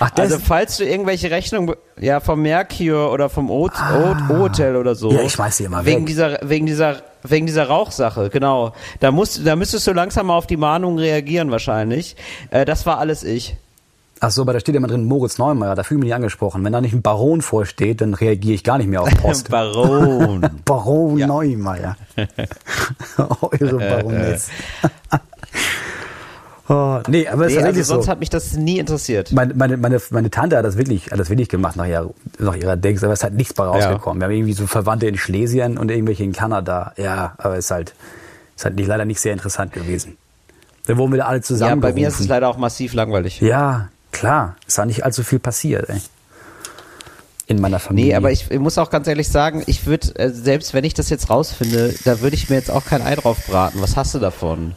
[0.04, 4.76] Ach, das, Also falls du irgendwelche Rechnungen, ja, vom Mercure oder vom O- O- O-Hotel
[4.76, 5.12] oder so.
[5.12, 5.16] Ah.
[5.16, 6.08] Ja, ich schmeiß die immer wegen weg.
[6.08, 8.74] Dieser, wegen dieser, wegen dieser Rauchsache, genau.
[9.00, 12.16] Da musst, da müsstest du langsam mal auf die Mahnung reagieren wahrscheinlich.
[12.50, 13.56] Äh, das war alles ich.
[14.24, 16.64] Ach so, aber da steht immer drin Moritz Neumeier, da fühle ich mich nicht angesprochen.
[16.64, 19.50] Wenn da nicht ein Baron vorsteht, dann reagiere ich gar nicht mehr auf Post.
[19.52, 20.48] Baron.
[20.66, 21.98] Baron Neumeier.
[23.18, 24.50] Eure Baroness.
[26.70, 28.12] oh, nee, aber es Nee, ist also sonst so.
[28.12, 29.32] hat mich das nie interessiert.
[29.32, 32.56] Meine, meine, meine, meine Tante hat das wirklich, hat das wirklich gemacht nach ihrer, nach
[32.56, 34.22] ihrer Dings, aber es hat nichts bei rausgekommen.
[34.22, 36.94] Wir haben irgendwie so Verwandte in Schlesien und irgendwelche in Kanada.
[36.98, 37.94] Ja, aber es ist halt,
[38.56, 40.18] ist halt nicht, leider nicht sehr interessant gewesen.
[40.88, 41.82] Da wurden wir da alle Ja, zusammen.
[41.82, 43.40] bei mir ist es leider auch massiv langweilig.
[43.42, 44.56] Ja, klar.
[44.68, 46.02] Es war nicht allzu viel passiert, ey.
[47.48, 48.12] In meiner Familie.
[48.12, 50.94] Nee, aber ich, ich muss auch ganz ehrlich sagen, ich würde, äh, selbst wenn ich
[50.94, 53.82] das jetzt rausfinde, da würde ich mir jetzt auch kein Ei drauf braten.
[53.82, 54.74] Was hast du davon?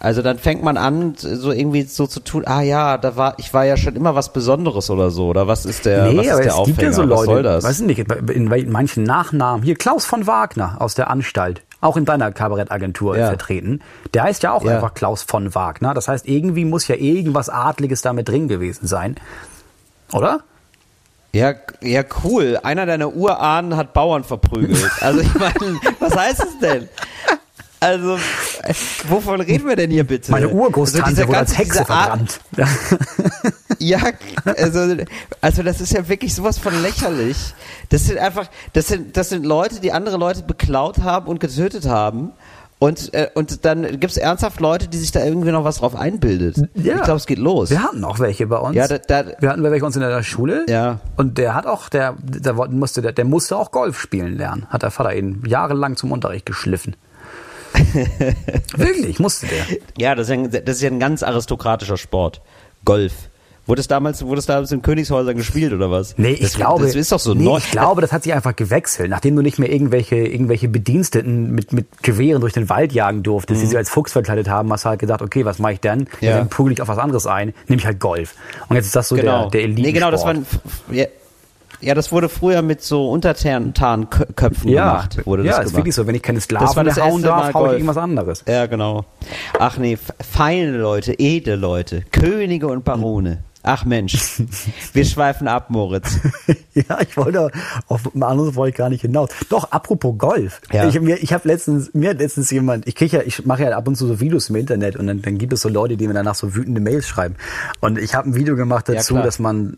[0.00, 3.52] Also dann fängt man an, so irgendwie so zu tun, ah ja, da war, ich
[3.52, 6.30] war ja schon immer was Besonderes oder so, oder was ist der, was Nee, ist
[6.30, 6.76] aber der es Aufhänger?
[6.76, 7.64] gibt ja so was soll Leute, das?
[7.64, 9.64] weiß ich nicht, in, in manchen Nachnamen.
[9.64, 13.28] Hier Klaus von Wagner aus der Anstalt, auch in deiner Kabarettagentur Ja.
[13.28, 13.80] vertreten.
[14.14, 14.76] Der heißt ja auch Ja.
[14.76, 15.94] einfach Klaus von Wagner.
[15.94, 19.16] Das heißt, irgendwie muss ja irgendwas Adliges damit drin gewesen sein.
[20.12, 20.40] Oder?
[21.32, 22.58] Ja, ja, cool.
[22.62, 24.90] Einer deiner Urahnen hat Bauern verprügelt.
[25.02, 25.54] Also ich meine,
[26.00, 26.88] was heißt es denn?
[27.80, 28.18] Also,
[29.08, 30.32] wovon reden wir denn hier bitte?
[30.32, 32.40] Meine Also Urgroßtante dieser wurde als Hexe verbrannt.
[33.80, 34.00] Ja,
[34.44, 34.96] also,
[35.40, 37.54] also das ist ja wirklich sowas von lächerlich.
[37.90, 41.86] Das sind einfach, das sind, das sind Leute, die andere Leute beklaut haben und getötet
[41.86, 42.32] haben.
[42.80, 46.56] Und, äh, und dann gibt's ernsthaft Leute, die sich da irgendwie noch was drauf einbildet.
[46.74, 46.96] Ja.
[46.96, 47.70] Ich glaube, es geht los.
[47.70, 48.76] Wir hatten auch welche bei uns.
[48.76, 50.64] Ja, da, da, wir hatten welche bei uns in der Schule.
[50.68, 51.00] Ja.
[51.16, 54.66] Und der hat auch, der, der musste, der, der musste auch Golf spielen lernen.
[54.70, 56.94] Hat der Vater ihn jahrelang zum Unterricht geschliffen.
[58.76, 59.64] Wirklich, musste der.
[59.98, 62.40] ja, das ist ja, ein, das ist ja ein ganz aristokratischer Sport.
[62.84, 63.12] Golf.
[63.68, 66.16] Wurde es damals, wurde es damals in Königshäusern gespielt oder was?
[66.16, 67.58] Nee, ich das, glaube, Das ist doch so nee, neu.
[67.58, 69.10] ich glaube, das hat sich einfach gewechselt.
[69.10, 73.60] Nachdem du nicht mehr irgendwelche, irgendwelche Bediensteten mit, mit Gewehren durch den Wald jagen durftest,
[73.60, 75.98] die sich als Fuchs verkleidet haben, hast du halt gedacht, okay, was mache ich denn?
[75.98, 76.06] Mhm.
[76.22, 76.38] Ja.
[76.38, 78.36] Dann prügel ich auf was anderes ein, nehme ich halt Golf.
[78.70, 79.50] Und jetzt ist das so genau.
[79.50, 79.82] der, der Elite.
[79.82, 80.46] nee, genau, das war ein,
[80.90, 81.04] ja,
[81.80, 85.26] ja, das wurde früher mit so Untertarnköpfen ja, gemacht.
[85.26, 85.76] Wurde ja, das ist gemacht.
[85.76, 86.06] wirklich so.
[86.06, 88.44] Wenn ich keine Sklaven war das mehr hauen darf, Mal hau ich irgendwas anderes.
[88.48, 89.04] Ja, genau.
[89.58, 93.44] Ach nee, feine Leute, edle Leute, Könige und Barone.
[93.64, 94.40] Ach Mensch,
[94.92, 96.18] wir schweifen ab, Moritz.
[96.74, 97.50] ja, ich wollte
[97.88, 99.30] auf ein anderes wollte ich gar nicht hinaus.
[99.48, 100.60] Doch, apropos Golf.
[100.72, 100.86] Ja.
[100.86, 103.76] Ich, mir, ich habe letztens, mir hat letztens jemand, ich krieg ja, ich mache ja
[103.76, 106.06] ab und zu so Videos im Internet und dann, dann gibt es so Leute, die
[106.06, 107.34] mir danach so wütende Mails schreiben.
[107.80, 109.24] Und ich habe ein Video gemacht dazu, klar.
[109.24, 109.76] dass man,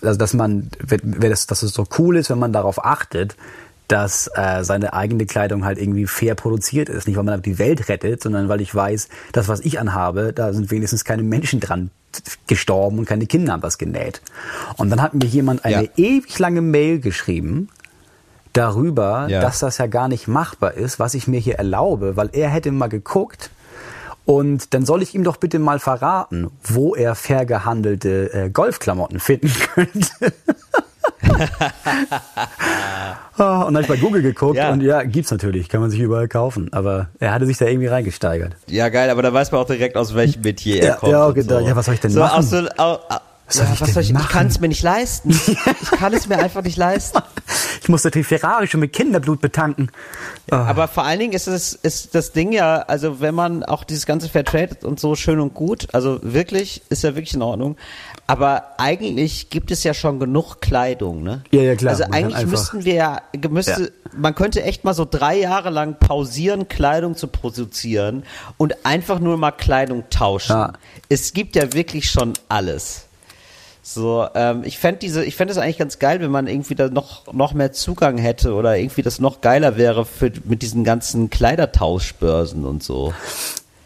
[0.00, 3.36] also dass man, wenn, wenn das, dass es so cool ist, wenn man darauf achtet,
[3.88, 7.06] dass äh, seine eigene Kleidung halt irgendwie fair produziert ist.
[7.06, 10.54] Nicht, weil man die Welt rettet, sondern weil ich weiß, das, was ich anhabe, da
[10.54, 11.90] sind wenigstens keine Menschen dran
[12.46, 14.20] gestorben und keine Kinder haben was genäht.
[14.76, 15.90] Und dann hat mir jemand eine Ja.
[15.96, 17.68] ewig lange Mail geschrieben
[18.52, 19.40] darüber, Ja.
[19.40, 22.70] dass das ja gar nicht machbar ist, was ich mir hier erlaube, weil er hätte
[22.70, 23.50] mal geguckt
[24.24, 29.20] und dann soll ich ihm doch bitte mal verraten, wo er fair gehandelte äh, Golfklamotten
[29.20, 30.10] finden könnte.
[33.38, 34.70] Ah, und dann habe ich bei Google geguckt Ja.
[34.72, 36.72] und ja, gibt's natürlich, kann man sich überall kaufen.
[36.72, 38.54] Aber er hatte sich da irgendwie reingesteigert.
[38.66, 41.12] Ja, geil, aber da weiß man auch direkt, aus welchem Metier er Ja, kommt.
[41.12, 42.38] ja, und gedacht, ja, was soll ich denn so, machen?
[42.38, 42.98] Aus so, au, au,
[43.46, 45.30] Was soll ja, ich was denn soll ich, ich kann es mir nicht leisten.
[45.82, 47.20] ich kann es mir einfach nicht leisten.
[47.82, 49.90] Ich musste die Ferrari schon mit Kinderblut betanken.
[50.52, 50.66] Ah.
[50.66, 54.06] Aber vor allen Dingen ist es ist das Ding ja, also wenn man auch dieses
[54.06, 57.76] ganze Fairtrade und so schön und gut, also wirklich ist ja wirklich in Ordnung.
[58.26, 61.42] Aber eigentlich gibt es ja schon genug Kleidung, ne?
[61.50, 61.90] Ja, ja, klar.
[61.90, 64.10] Also eigentlich müssten wir ja, müsste, Ja.
[64.16, 68.22] man könnte echt mal so drei Jahre lang pausieren, Kleidung zu produzieren
[68.56, 70.52] und einfach nur mal Kleidung tauschen.
[70.52, 70.72] Ja.
[71.08, 73.06] Es gibt ja wirklich schon alles.
[73.84, 76.88] So, ähm, ich fände diese, ich fände es eigentlich ganz geil, wenn man irgendwie da
[76.88, 81.30] noch, noch mehr Zugang hätte oder irgendwie das noch geiler wäre für, mit diesen ganzen
[81.30, 83.12] Kleidertauschbörsen und so.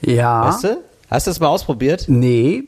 [0.02, 0.48] Ja.
[0.48, 0.82] Weißt du?
[1.10, 2.04] Hast du das mal ausprobiert?
[2.08, 2.64] Nee.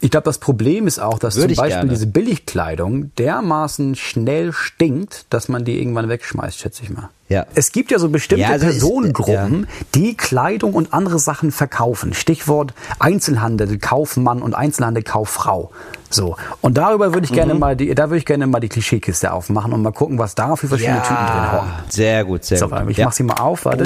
[0.00, 5.24] Ich glaube, das Problem ist auch, dass Würde zum Beispiel diese Billigkleidung dermaßen schnell stinkt,
[5.30, 7.08] dass man die irgendwann wegschmeißt, schätze ich mal.
[7.28, 7.46] Ja.
[7.54, 12.12] Es gibt ja so bestimmte Ja, also ist- Personengruppen, die Kleidung und andere Sachen verkaufen.
[12.12, 15.70] Stichwort Einzelhandel, Kaufmann und Einzelhandel, Kauffrau.
[16.10, 16.36] So.
[16.60, 17.60] Und darüber würde ich gerne Mhm.
[17.60, 20.56] mal die, da würde ich gerne mal die Klischeekiste aufmachen und mal gucken, was da
[20.56, 21.70] für verschiedene Typen drin hocken.
[21.88, 22.82] Sehr gut, sehr So, gut.
[22.90, 23.06] ich ja.
[23.06, 23.84] mach sie mal auf, warte.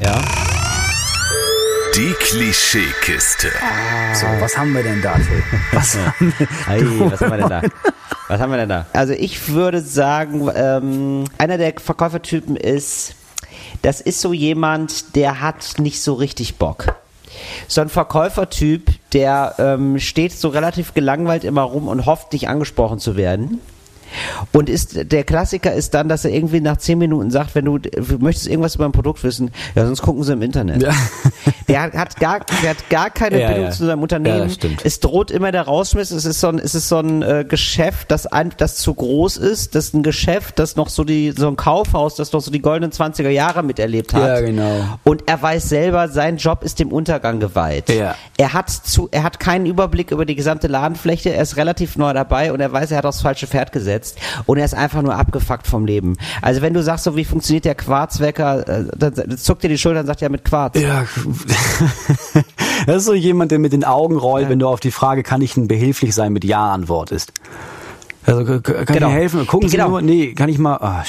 [0.00, 0.20] ja.
[1.96, 3.52] Die Klischeekiste.
[4.14, 5.42] So, was haben wir denn da, Till?
[5.70, 6.48] Was haben wir?
[6.66, 7.62] Ei, was haben wir denn da?
[8.26, 8.86] Was haben wir denn da?
[8.92, 13.14] Also ich würde sagen, ähm, einer der Verkäufertypen ist,
[13.82, 16.96] das ist so jemand, der hat nicht so richtig Bock.
[17.68, 22.98] So ein Verkäufertyp, der ähm, steht so relativ gelangweilt immer rum und hofft, nicht angesprochen
[22.98, 23.60] zu werden.
[24.52, 27.78] Und ist, der Klassiker ist dann, dass er irgendwie nach zehn Minuten sagt, wenn du,
[27.78, 30.82] du möchtest irgendwas über ein Produkt wissen, ja, sonst gucken sie im Internet.
[30.82, 30.92] Ja.
[31.68, 33.70] Der hat, hat gar, der hat gar keine Ja, Bindung ja.
[33.70, 34.50] zu seinem Unternehmen.
[34.50, 34.68] Ja.
[34.84, 36.10] Es droht immer der Rausschmiss.
[36.10, 39.38] Es ist so ein, es ist so ein äh, Geschäft, das ein, das zu groß
[39.38, 39.74] ist.
[39.74, 42.60] Das ist ein Geschäft, das noch so die, so ein Kaufhaus, das noch so die
[42.60, 44.28] goldenen 20er Jahre miterlebt hat.
[44.28, 44.98] Ja, genau.
[45.04, 47.88] Und er weiß selber, sein Job ist dem Untergang geweiht.
[47.88, 48.14] Ja.
[48.36, 51.30] Er hat zu, er hat keinen Überblick über die gesamte Ladenfläche.
[51.32, 54.03] Er ist relativ neu dabei und er weiß, er hat aufs falsche Pferd gesetzt.
[54.46, 56.16] Und er ist einfach nur abgefuckt vom Leben.
[56.42, 60.00] Also wenn du sagst, so wie funktioniert der Quarzwecker, äh, dann, zuckt dir die Schulter
[60.00, 60.78] und sagt ja mit Quarz.
[60.78, 61.04] Ja,
[62.86, 65.40] das ist so jemand, der mit den Augen rollt, wenn du auf die Frage, kann
[65.42, 67.32] ich Ihnen behilflich sein, mit Ja antwortest.
[68.26, 69.08] Also kann Genau.
[69.08, 69.46] ich helfen?
[69.46, 69.90] Gucken Sie Genau.
[69.90, 71.04] nur, nee, kann ich mal, ah,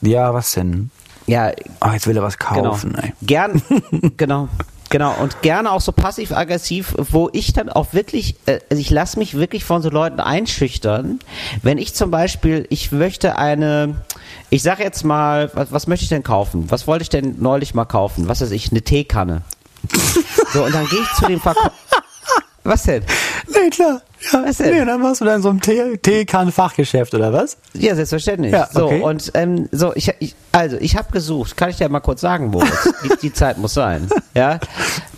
[0.00, 0.90] ja, was denn?
[1.26, 2.70] Ja, Ah, jetzt will er was genau.
[2.70, 3.12] kaufen, ey.
[3.22, 3.62] Gern,
[4.16, 4.48] genau.
[4.92, 9.18] Genau, und gerne auch so passiv-aggressiv, wo ich dann auch wirklich, äh, also ich lasse
[9.18, 11.18] mich wirklich von so Leuten einschüchtern,
[11.62, 13.94] wenn ich zum Beispiel, ich möchte eine,
[14.50, 16.70] ich sage jetzt mal, was, was möchte ich denn kaufen?
[16.70, 18.28] Was wollte ich denn neulich mal kaufen?
[18.28, 19.40] Was weiß ich, eine Teekanne.
[20.52, 21.72] So, und dann gehe ich zu dem Verkäufer.
[22.62, 23.02] Was denn?
[23.48, 24.02] Nee, klar.
[24.32, 24.74] Ja, Was denn?
[24.74, 27.56] nee, dann warst du da in so einem Tee- Teekann-Fachgeschäft, oder was?
[27.74, 28.52] Ja, selbstverständlich.
[28.52, 29.00] Ja, so, okay.
[29.02, 32.48] und ähm, so, ich, ich also ich habe gesucht, kann ich dir mal kurz sagen,
[32.48, 34.08] Moritz, die, die Zeit muss sein.
[34.34, 34.60] Ja,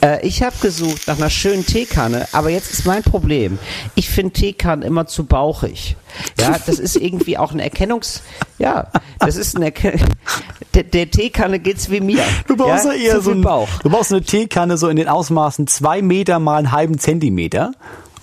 [0.01, 3.59] äh, ich habe gesucht nach einer schönen Teekanne, aber jetzt ist mein Problem.
[3.95, 5.97] Ich finde Teekannen immer zu bauchig.
[6.41, 8.23] Ja, das ist irgendwie auch ein Erkennungs,
[8.59, 8.87] ja,
[9.19, 10.01] das ist ein Erken
[10.75, 12.23] der, der Teekanne geht's wie mir.
[12.47, 13.69] Du brauchst ja, eher so viel ein, Bauch.
[13.83, 17.73] Du brauchst eine Teekanne so in den Ausmaßen zwei Meter mal einen halben Zentimeter.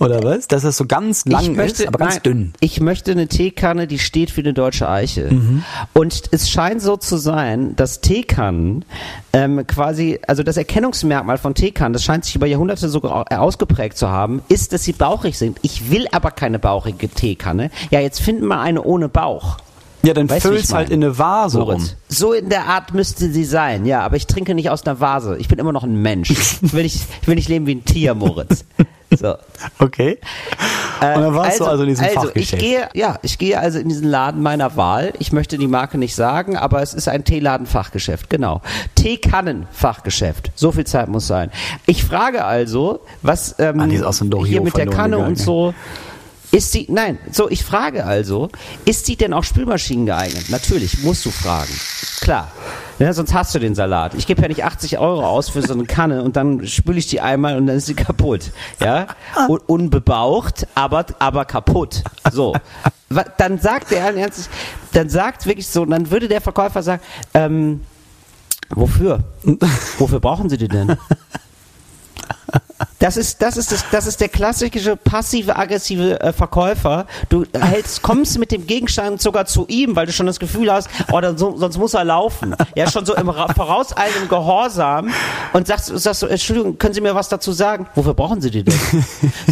[0.02, 0.48] Oder was?
[0.48, 2.52] Dass das so ganz lang möchte, ist, aber ganz nein, dünn.
[2.60, 5.30] Ich möchte eine Teekanne, die steht für eine deutsche Eiche.
[5.32, 5.62] Mhm.
[5.92, 8.84] Und es scheint so zu sein, dass Teekannen
[9.32, 13.96] ähm, quasi, also das Erkennungsmerkmal von Teekannen, das scheint sich über Jahrhunderte sogar au- ausgeprägt
[13.96, 15.58] zu haben, ist, dass sie bauchig sind.
[15.62, 17.70] Ich will aber keine bauchige Teekanne.
[17.90, 19.58] Ja, jetzt finden wir eine ohne Bauch.
[20.04, 20.94] Ja, dann Weißt füllst halt meine?
[20.96, 21.74] in eine Vase rum.
[21.74, 21.94] Moritz.
[22.08, 25.36] So in der Art müsste sie sein, ja, aber ich trinke nicht aus einer Vase.
[25.38, 26.30] Ich bin immer noch ein Mensch.
[26.62, 28.64] Ich will nicht, ich will nicht leben wie ein Tier, Moritz.
[29.18, 29.36] So.
[29.78, 30.18] Okay.
[31.00, 32.62] Und dann warst du also in diesem also ich Fachgeschäft.
[32.62, 35.12] gehe, ja, ich gehe also in diesen Laden meiner Wahl.
[35.18, 38.62] Ich möchte die Marke nicht sagen, aber es ist ein Teeladen-Fachgeschäft, genau.
[38.94, 40.52] Teekannen-Fachgeschäft.
[40.54, 41.50] So viel Zeit muss sein.
[41.86, 43.86] Ich frage also, was ähm, Ah,
[44.24, 45.32] Dohio hier mit der Kanne gegangen.
[45.32, 45.74] und so.
[46.52, 48.50] Ist sie, nein, so, ich frage also,
[48.84, 50.50] ist sie denn auch Spülmaschinen geeignet?
[50.50, 51.72] Natürlich, musst du fragen.
[52.20, 52.52] Klar.
[52.98, 54.12] Ja, sonst hast du den Salat.
[54.14, 57.06] Ich gebe ja nicht 80 Euro aus für so eine Kanne und dann spüle ich
[57.06, 58.52] die einmal und dann ist sie kaputt.
[58.80, 59.06] Ja?
[59.48, 62.04] Un unbebaucht, aber, aber kaputt.
[62.30, 62.54] So.
[63.38, 64.50] Dann sagt der Ernstes,
[64.92, 67.80] dann sagt wirklich so, dann würde der Verkäufer sagen, ähm,
[68.68, 69.20] wofür?
[69.98, 70.96] Wofür brauchen Sie die denn?
[73.02, 77.06] Das ist, das ist, das, das ist der klassische passive, aggressive äh, Verkäufer.
[77.28, 80.88] Du hältst, kommst mit dem Gegenstand sogar zu ihm, weil du schon das Gefühl hast,
[81.10, 82.54] oh, dann so, sonst muss er laufen.
[82.76, 85.10] Ja, schon so im Ra- vorauseilendem Gehorsam
[85.52, 87.88] und sagst, sagst so, Entschuldigung, können Sie mir was dazu sagen?
[87.96, 88.74] Wofür brauchen Sie die denn?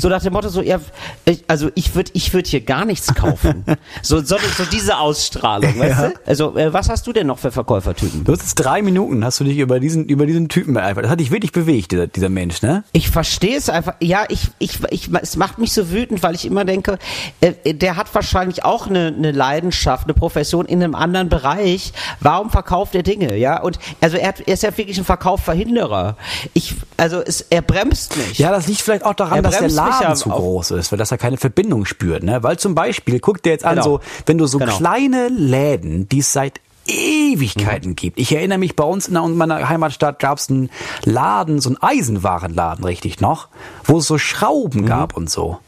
[0.00, 0.78] So nach dem Motto, so, ja,
[1.24, 3.64] ich, also ich würde ich würd hier gar nichts kaufen.
[4.00, 6.08] So, so, so diese Ausstrahlung, weißt Ja.
[6.10, 6.14] du?
[6.24, 8.22] Also, äh, was hast du denn noch für Verkäufertypen?
[8.22, 11.02] Du hast jetzt drei Minuten, hast du dich über diesen, über diesen Typen beeifert.
[11.04, 12.84] Das hat dich wirklich bewegt, dieser, dieser Mensch, ne?
[12.92, 13.94] Ich verstehe es einfach.
[14.00, 16.98] Ja, ich, ich, ich, es macht mich so wütend, weil ich immer denke,
[17.40, 21.92] äh, der hat wahrscheinlich auch eine, eine Leidenschaft, eine Profession in einem anderen Bereich.
[22.20, 23.36] Warum verkauft er Dinge?
[23.36, 26.16] Ja, und also er, hat, er ist ja wirklich ein Verkaufverhinderer.
[26.54, 28.38] Ich, also es, er bremst mich.
[28.38, 31.18] Ja, das liegt vielleicht auch daran, dass der Laden zu groß ist, weil dass er
[31.18, 32.42] keine Verbindung spürt, ne?
[32.42, 33.84] Weil zum Beispiel, guck dir jetzt an, Genau.
[33.84, 34.76] so, wenn du so Genau.
[34.76, 36.92] kleine Läden, die es seit Mhm.
[36.92, 38.18] Ewigkeiten gibt.
[38.18, 40.70] Ich erinnere mich, bei uns in meiner Heimatstadt gab es einen
[41.04, 43.48] Laden, so einen Eisenwarenladen, richtig noch,
[43.84, 45.58] wo es so Schrauben gab und so.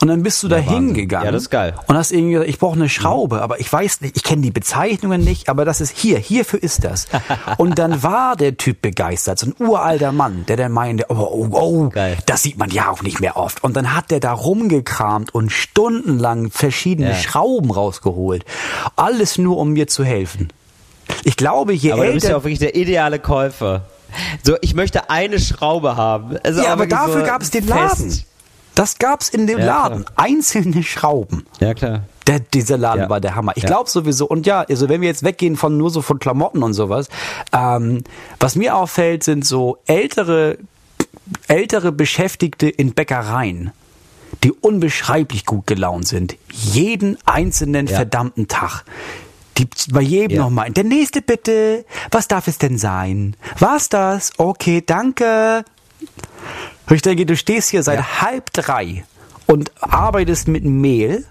[0.00, 0.66] Und dann bist du da Mhm.
[0.66, 0.74] Wahnsinn.
[0.94, 1.74] hingegangen Ja, das ist geil.
[1.86, 4.50] und hast irgendwie gesagt, ich brauche eine Schraube, aber ich weiß nicht, ich kenne die
[4.50, 7.06] Bezeichnungen nicht, aber das ist hier, hierfür ist das.
[7.58, 11.48] Und dann war der Typ begeistert, so ein uralter Mann, der dann meinte, oh, oh,
[11.52, 12.16] oh Geil.
[12.26, 13.62] das sieht man ja auch nicht mehr oft.
[13.64, 17.14] Und dann hat der da rumgekramt und stundenlang verschiedene Ja.
[17.16, 18.44] Schrauben rausgeholt.
[18.96, 20.48] Alles nur, um mir zu helfen.
[21.24, 22.38] Ich glaube, je aber du bist ja älter...
[22.38, 23.82] auch wirklich der ideale Käufer.
[24.42, 26.36] So, ich möchte eine Schraube haben.
[26.44, 28.26] Also Ja, aber dafür so gab es den fest.
[28.74, 29.90] Das gab's in dem Ja, klar.
[29.90, 30.04] Laden.
[30.16, 31.46] Einzelne Schrauben.
[31.60, 32.02] Ja, klar.
[32.26, 33.08] Der, dieser Laden Ja.
[33.10, 33.52] war der Hammer.
[33.56, 33.68] Ich Ja.
[33.68, 36.72] glaube sowieso, und ja, also wenn wir jetzt weggehen von nur so von Klamotten und
[36.74, 37.08] sowas,
[37.52, 38.02] ähm,
[38.40, 40.58] was mir auffällt, sind so ältere,
[41.48, 43.72] ältere Beschäftigte in Bäckereien,
[44.42, 46.36] die unbeschreiblich gut gelaunt sind.
[46.50, 48.84] Jeden einzelnen verdammten Tag.
[49.58, 50.42] Die bei jedem Ja.
[50.44, 50.70] nochmal.
[50.70, 51.84] Der nächste bitte.
[52.10, 53.36] Was darf es denn sein?
[53.60, 54.32] War's das?
[54.38, 55.64] Okay, danke.
[56.88, 59.04] Und ich denke, du stehst hier seit halb drei
[59.46, 61.24] und arbeitest mit Mehl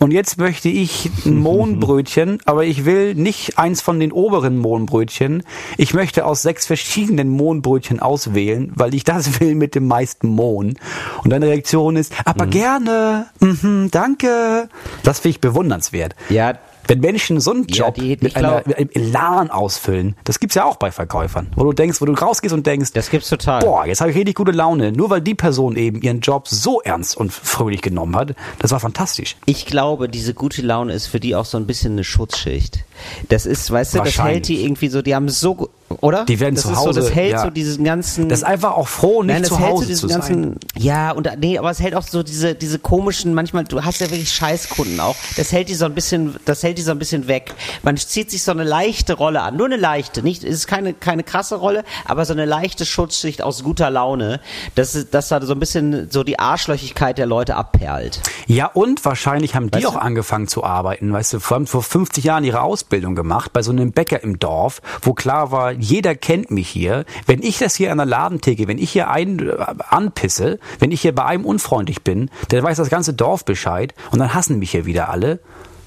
[0.00, 5.44] Und jetzt möchte ich ein Mohnbrötchen, aber ich will nicht eins von den oberen Mohnbrötchen.
[5.78, 10.74] Ich möchte aus sechs verschiedenen Mohnbrötchen auswählen, weil ich das will mit dem meisten Mohn.
[11.22, 14.68] Und deine Reaktion ist, aber gerne, mhm, danke.
[15.04, 16.14] Das finde ich bewundernswert.
[16.28, 20.16] Ja, Wenn Menschen so einen Ja, Job die- ich mit, einer, mit einem Elan ausfüllen,
[20.24, 23.10] das gibt's ja auch bei Verkäufern, wo du denkst, wo du rausgehst und denkst, das
[23.10, 23.60] gibt's total.
[23.60, 26.80] boah, jetzt habe ich richtig gute Laune, nur weil die Person eben ihren Job so
[26.82, 28.34] ernst und fröhlich genommen hat.
[28.58, 29.36] Das war fantastisch.
[29.46, 32.84] Ich glaube, diese gute Laune ist für die auch so ein bisschen eine Schutzschicht.
[33.28, 35.70] Das ist, weißt du, das hält die irgendwie so, die haben so,
[36.00, 36.24] oder?
[36.24, 37.42] Die werden das zu ist Hause, So, das hält ja.
[37.42, 38.28] so diesen ganzen.
[38.28, 40.42] Das ist einfach auch froh, nicht Nein, das zu hält so Hause diesen zu ganzen,
[40.44, 40.56] sein.
[40.76, 44.10] ja, und nee, aber es hält auch so diese, diese komischen, manchmal, du hast ja
[44.10, 47.28] wirklich Scheißkunden auch, das hält die so ein bisschen, das hält die so ein bisschen
[47.28, 47.54] weg.
[47.82, 50.94] Man zieht sich so eine leichte Rolle an, nur eine leichte, nicht, es ist keine,
[50.94, 54.40] keine krasse Rolle, aber so eine leichte Schutzschicht aus guter Laune,
[54.74, 58.20] dass, dass da so ein bisschen so die Arschlöchigkeit der Leute abperlt.
[58.46, 59.98] Ja, und wahrscheinlich haben die Weißt auch du?
[60.02, 63.92] angefangen zu arbeiten, weißt du, vor, vor 50 Jahren ihre Ausbildung gemacht, bei so einem
[63.92, 67.04] Bäcker im Dorf, wo klar war, jeder kennt mich hier.
[67.26, 69.54] Wenn ich das hier an der Ladentheke, wenn ich hier einen äh,
[69.88, 74.18] anpisse, wenn ich hier bei einem unfreundlich bin, dann weiß das ganze Dorf Bescheid und
[74.18, 75.40] dann hassen mich hier wieder alle,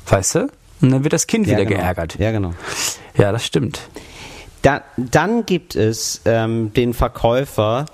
[0.07, 0.39] weißt du?
[0.81, 1.81] Und dann wird das Kind wieder genau.
[1.81, 2.17] geärgert.
[2.19, 2.53] Ja, genau.
[3.17, 3.89] Ja, das stimmt.
[4.61, 7.85] Da, dann gibt es ähm, den Verkäufer,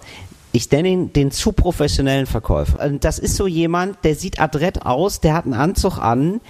[0.56, 2.88] ich nenne ihn den zu professionellen Verkäufer.
[2.90, 6.42] Das ist so jemand, der sieht adrett aus, der hat einen Anzug an,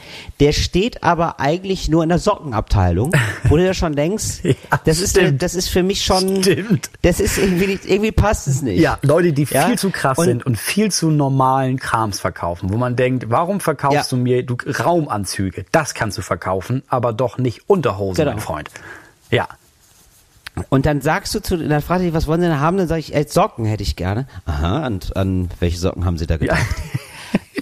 [0.41, 3.13] der steht aber eigentlich nur in der Sockenabteilung,
[3.45, 6.89] wo du ja schon denkst, Ja, das ist das ist für mich schon, Stimmt.
[7.01, 8.79] das ist irgendwie nicht, irgendwie passt es nicht.
[8.81, 9.67] Ja, Leute, die Ja?
[9.67, 13.61] viel zu krass Und- sind und viel zu normalen Krams verkaufen, wo man denkt, warum
[13.61, 14.05] verkaufst Ja.
[14.09, 15.65] du mir du, Raumanzüge?
[15.71, 18.31] Das kannst du verkaufen, aber doch nicht Unterhosen, Genau.
[18.31, 18.69] mein Freund.
[19.31, 19.47] Ja.
[20.69, 22.77] Und dann sagst du zu, dann fragt er dich, was wollen Sie denn haben?
[22.77, 24.27] Dann sage ich, ey, Socken hätte ich gerne.
[24.45, 26.59] Aha, und an welche Socken haben Sie da gedacht?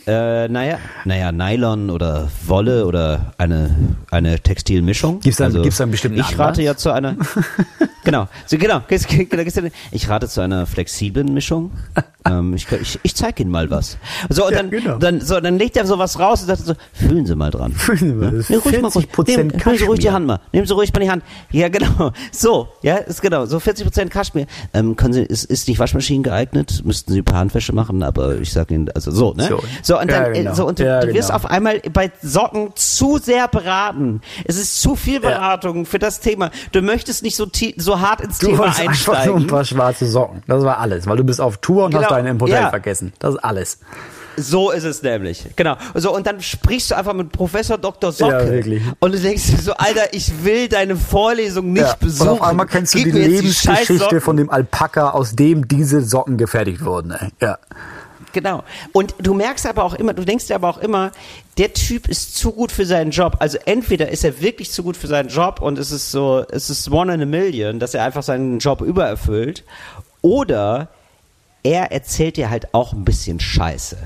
[0.08, 3.70] Äh, naja, naja, Nylon oder Wolle oder eine,
[4.10, 5.20] eine Textilmischung.
[5.20, 6.66] Gibt's da- gibt's da einen bestimmten Ich rate Anlass?
[6.66, 7.16] ja zu einer,
[8.04, 9.60] genau, so, genau, gibt's- genau, gibt's
[9.92, 11.72] ich rate zu einer flexiblen Mischung.
[12.26, 13.98] ähm, ich ich, ich zeige Ihnen mal was.
[14.30, 14.98] So, und Ja, dann, genau.
[14.98, 17.72] dann, so, dann legt er sowas raus und sagt so, fühlen Sie mal dran.
[17.72, 19.08] Fühlen Sie mal, das ist Nee, ruhig mal ruhig.
[19.12, 20.12] 40% Nehmen, nehmen Sie ruhig die.
[20.12, 20.40] Hand mal.
[20.52, 21.24] Nehmen Sie ruhig mal die Hand.
[21.52, 22.12] Ja, genau.
[22.32, 23.46] So, ja, ist genau.
[23.46, 24.46] So 40% Kaschmir.
[24.74, 26.82] Ähm, können Sie, ist, ist die Waschmaschine geeignet?
[26.86, 29.48] Müssten Sie ein paar Handwäsche machen, aber ich sag Ihnen, also so, ne?
[29.50, 29.60] So.
[29.84, 30.52] So, und Ja, dann, genau.
[30.52, 31.36] äh, so, und du, Ja, du wirst genau.
[31.36, 34.22] auf einmal bei Socken zu sehr beraten.
[34.46, 36.52] Es ist zu viel Beratung für das Thema.
[36.72, 39.48] Du möchtest nicht so, so hart ins Du Thema wolltest einfach nur ein einsteigen.
[39.48, 40.44] paar schwarze Socken.
[40.48, 42.04] Das war alles, weil du bist auf Tour und Genau.
[42.04, 42.70] hast deinen im Hotel Ja.
[42.70, 43.14] vergessen.
[43.20, 43.80] Das ist alles.
[44.38, 45.46] So ist es nämlich.
[45.58, 45.76] Genau.
[45.94, 48.12] So, und dann sprichst du einfach mit Professor Dr.
[48.14, 48.32] Socke.
[48.32, 48.82] Ja, wirklich.
[49.00, 51.96] Und du denkst dir so, Alter, ich will deine Vorlesung nicht Ja.
[52.00, 52.30] besuchen.
[52.30, 56.38] Und auf einmal kennst du Gib die Lebensgeschichte von dem Alpaka, aus dem diese Socken
[56.38, 57.12] gefertigt wurden.
[57.12, 57.30] Ey.
[57.42, 57.58] Ja.
[58.34, 58.64] Genau.
[58.94, 61.12] Und du merkst aber auch immer, du denkst dir aber auch immer,
[61.58, 63.36] der Typ ist zu gut für seinen Job.
[63.40, 66.70] Also entweder ist er wirklich zu gut für seinen Job und es ist so, es
[66.70, 69.66] ist one in a million, dass er einfach seinen Job übererfüllt,
[70.22, 70.88] oder
[71.64, 73.98] er erzählt dir halt auch ein bisschen Scheiße.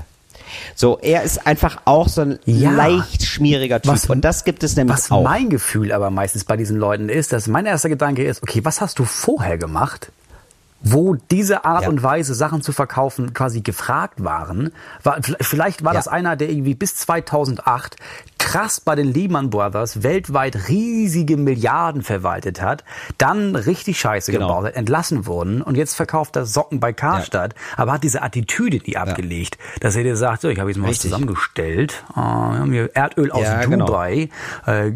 [0.74, 2.70] So, er ist einfach auch so ein Ja.
[2.70, 3.92] leicht schmieriger Typ.
[3.92, 5.22] Was- und das gibt es nämlich Was auch.
[5.24, 8.80] mein Gefühl aber meistens bei diesen Leuten ist, dass mein erster Gedanke ist, okay, was
[8.80, 10.12] hast du vorher gemacht,
[10.82, 11.88] wo diese Art Ja.
[11.88, 14.70] und Weise, Sachen zu verkaufen, quasi gefragt waren?
[15.02, 15.98] War, vielleicht war Ja.
[15.98, 17.96] das einer, der irgendwie bis 2008
[18.38, 22.84] krass bei den Lehman Brothers weltweit riesige Milliarden verwaltet hat,
[23.18, 24.46] dann richtig Scheiße Genau.
[24.48, 28.78] gebaut hat, entlassen wurden und jetzt verkauft er Socken bei Karstadt, aber hat diese Attitüde
[28.86, 31.10] nie abgelegt, dass er dir sagt, so, ich habe jetzt mal Richtig.
[31.10, 33.86] was zusammengestellt, äh, wir haben hier Erdöl aus Ja, genau.
[33.86, 34.28] Dubai,
[34.66, 34.92] äh,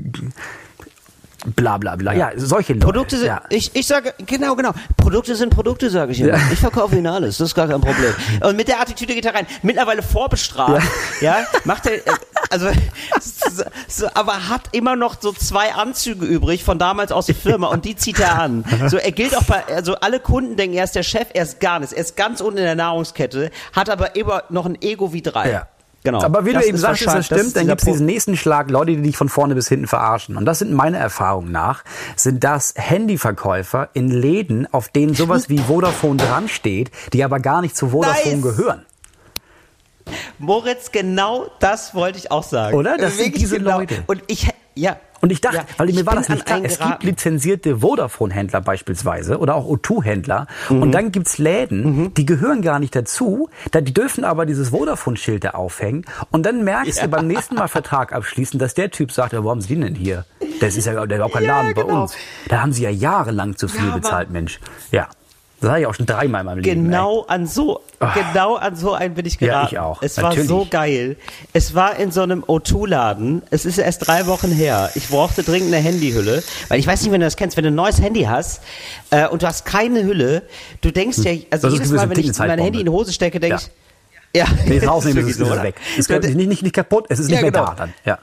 [1.46, 2.12] bla bla bla.
[2.12, 2.85] Ja, solche Leute.
[2.85, 3.42] Produkte sind, ja.
[3.48, 4.72] ich, ich sage, genau, genau.
[4.96, 6.38] Produkte sind Produkte, sage ich immer.
[6.53, 8.14] Ich verkaufe ihnen alles, das ist gar kein Problem.
[8.42, 9.46] Und mit der Attitüde geht er rein.
[9.62, 10.87] Mittlerweile vorbestraft,
[11.20, 12.11] ja, macht er, äh,
[12.50, 12.68] also,
[13.20, 17.68] so, so, aber hat immer noch so zwei Anzüge übrig von damals aus der Firma
[17.68, 18.64] und die zieht er an.
[18.88, 21.61] So, er gilt auch bei, also alle Kunden denken, er ist der Chef, er ist
[21.61, 21.92] gar nichts.
[21.92, 25.50] Er ist ganz unten in der Nahrungskette, hat aber immer noch ein Ego wie drei.
[25.50, 25.68] Ja.
[26.03, 26.23] Genau.
[26.23, 28.71] Aber wie Das du eben sagst, das stimmt, ist dann gibt es diesen nächsten Schlag,
[28.71, 30.37] Leute, die dich von vorne bis hinten verarschen.
[30.37, 31.85] Und das sind meine Erfahrungen nach,
[32.17, 37.61] sind das Handyverkäufer in Läden, auf denen sowas wie Vodafone dran steht, die aber gar
[37.61, 38.43] nicht zu Vodafone Nice.
[38.43, 38.87] gehören.
[40.39, 42.77] Moritz, genau das wollte ich auch sagen.
[42.77, 42.97] Oder?
[42.97, 43.81] Das sind Wirklich diese genau.
[43.81, 44.03] Leute.
[44.07, 44.97] Und ich, ja.
[45.23, 49.39] Und ich dachte, Ja, weil mir war das nicht klar, es gibt lizenzierte Vodafone-Händler beispielsweise
[49.39, 50.83] oder auch O2-Händler Mhm.
[50.83, 55.45] und dann gibt's Läden, die gehören gar nicht dazu, da, die dürfen aber dieses Vodafone-Schild
[55.45, 59.33] da aufhängen und dann merkst du beim nächsten Mal Vertrag abschließen, dass der Typ sagt,
[59.33, 60.25] ja, wo haben Sie den denn hier?
[60.61, 62.03] Das ist ja auch kein Ja, Laden bei genau.
[62.03, 62.15] uns.
[62.49, 64.59] Da haben Sie ja jahrelang zu viel Ja, bezahlt, Mensch.
[64.91, 65.09] Ja.
[65.61, 66.85] Das habe ich auch schon dreimal in meinem Leben.
[66.85, 67.82] Genau an so,
[68.14, 69.68] genau an so einen bin ich Ja, geraten.
[69.74, 70.03] ich auch.
[70.03, 70.49] Es Natürlich.
[70.51, 71.16] war so geil.
[71.53, 73.43] Es war in so einem O2-Laden.
[73.51, 74.91] Es ist erst drei Wochen her.
[74.95, 76.43] Ich brauchte dringend eine Handyhülle.
[76.68, 78.62] Weil ich weiß nicht, wenn du das kennst, wenn du ein neues Handy hast
[79.11, 80.43] äh, und du hast keine Hülle,
[80.80, 82.59] du denkst ja, also Das jedes Mal, wenn ich mein.
[82.59, 83.61] Handy in die Hose stecke, denke Ja.
[83.62, 83.70] ich,
[84.32, 85.74] ja, Nee, es rausnehmen, ist es weg.
[85.99, 87.66] Es ist nicht, nicht, nicht kaputt, es ist nicht Ja, mehr genau.
[87.66, 87.93] da dann.
[88.07, 88.18] Ja.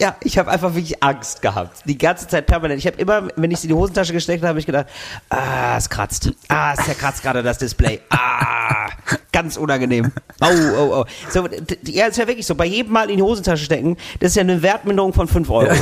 [0.00, 1.82] Ja, ich habe einfach wirklich Angst gehabt.
[1.84, 2.78] Die ganze Zeit permanent.
[2.78, 4.86] Ich habe immer, wenn ich sie in die Hosentasche gesteckt habe, habe ich gedacht,
[5.28, 6.32] ah, es kratzt.
[6.48, 8.00] Ah, es zerkratzt gerade das Display.
[8.10, 8.88] Ah,
[9.32, 10.10] ganz unangenehm.
[10.40, 11.04] Oh, oh, oh.
[11.30, 11.46] So,
[11.86, 12.54] ja, ist ja wirklich so.
[12.54, 15.72] Bei jedem Mal in die Hosentasche stecken, das ist ja eine Wertminderung von 5 Euro.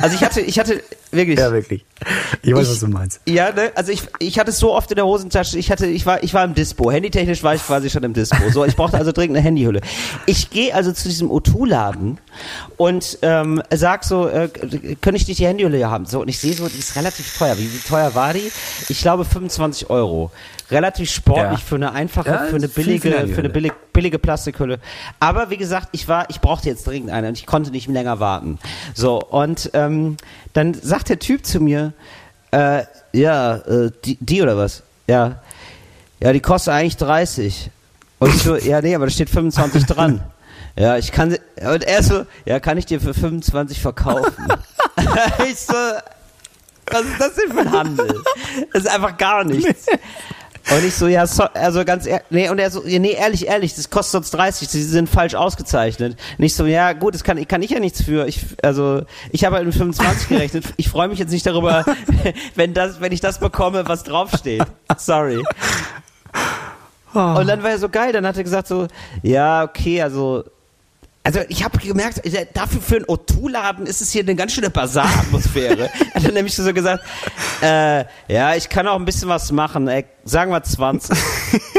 [0.00, 1.38] Also ich hatte, ich hatte wirklich.
[1.38, 1.84] ja, wirklich.
[2.42, 3.20] Ich weiß, Ich- was du meinst.
[3.26, 3.72] Ja, ne?
[3.74, 6.34] Also ich, ich hatte es so oft in der Hosentasche, ich hatte, ich war, ich
[6.34, 6.90] war im Dispo.
[6.92, 8.50] Handytechnisch war ich quasi schon im Dispo.
[8.52, 9.80] So, ich brauchte also dringend eine Handyhülle.
[10.26, 12.18] Ich gehe also zu diesem O2-Laden
[12.76, 14.48] und ähm, sag so, äh,
[15.00, 16.06] könnte ich nicht die Handyhülle hier haben?
[16.06, 17.56] So, und ich sehe so, die ist relativ teuer.
[17.58, 18.50] Wie, wie teuer war die?
[18.88, 20.30] Ich glaube 25 Euro.
[20.70, 21.64] Relativ sportlich Ja.
[21.66, 24.78] für eine einfache, Ja, für eine für billige, für eine billig, billige Plastikhülle.
[25.20, 28.18] Aber wie gesagt, ich war, ich brauchte jetzt dringend eine und ich konnte nicht länger
[28.20, 28.58] warten.
[28.94, 30.16] So, und ähm,
[30.54, 31.92] dann sagt der Typ zu mir,
[32.50, 32.82] äh,
[33.12, 34.82] ja, äh, die, die oder was?
[35.06, 35.40] Ja.
[36.20, 37.70] Ja, die kostet eigentlich 30.
[38.18, 40.20] Und ich so, ja, nee, aber da steht 25 dran.
[40.78, 44.46] Ja, ich kann sie, und er so, ja, kann ich dir für 25 verkaufen?
[45.48, 45.74] ich so,
[46.90, 48.22] was ist das denn für ein Handel?
[48.72, 49.86] Das ist einfach gar nichts.
[50.70, 53.74] Und ich so, ja, so, also ganz ehrlich, nee, und er so, nee, ehrlich, ehrlich,
[53.74, 56.18] das kostet sonst 30, sie sind falsch ausgezeichnet.
[56.36, 58.26] Und ich so, ja, gut, das kann, kann ich ja nichts für.
[58.26, 60.64] Ich, also, ich habe halt mit 25 gerechnet.
[60.76, 61.84] Ich freue mich jetzt nicht darüber,
[62.56, 64.64] wenn das, wenn ich das bekomme, was draufsteht.
[64.98, 65.42] Sorry.
[67.14, 68.88] Und dann war er so geil, dann hat er gesagt so,
[69.22, 70.44] ja, okay, also,
[71.26, 74.70] also ich habe gemerkt, äh, dafür für einen O2-Laden ist es hier eine ganz schöne
[74.70, 75.90] Bazar-Atmosphäre.
[76.12, 77.02] er hat dann nämlich so gesagt,
[77.62, 81.18] äh, ja, ich kann auch ein bisschen was machen, ey, sagen wir 20.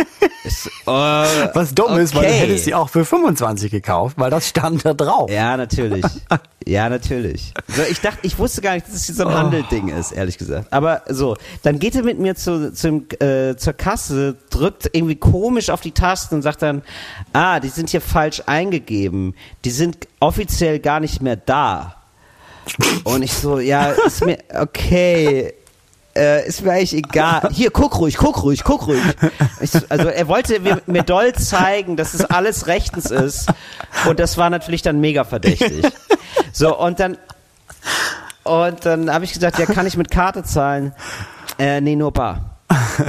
[0.50, 2.38] So, äh, Was dumm ist, weil du okay.
[2.40, 5.30] hättest sie auch für 25 gekauft, weil das stand da drauf.
[5.32, 6.06] Ja, natürlich.
[6.68, 7.54] Ja, natürlich.
[7.70, 9.30] So, ich dachte, ich wusste gar nicht, dass es hier so Oh.
[9.30, 10.74] ein Handelding ist, ehrlich gesagt.
[10.74, 15.70] Aber so, dann geht er mit mir zu, zum, äh, zur Kasse, drückt irgendwie komisch
[15.70, 16.82] auf die Tasten und sagt dann,
[17.32, 19.34] ah, die sind hier falsch eingegeben.
[19.64, 21.96] Die sind offiziell gar nicht mehr da.
[23.06, 25.54] Und ich so, ja, ist mir, okay,
[26.18, 27.50] äh, ist mir eigentlich egal.
[27.52, 29.02] Hier, guck ruhig, guck ruhig, guck ruhig.
[29.62, 33.48] Ich, so- also er wollte mir, mir doll zeigen, dass es alles rechtens ist.
[34.08, 35.86] Und das war natürlich dann mega verdächtig.
[36.52, 37.18] So, und dann,
[38.44, 40.94] und dann habe ich gesagt, ja, kann ich mit Karte zahlen?
[41.60, 42.58] Äh, nee, nur bar.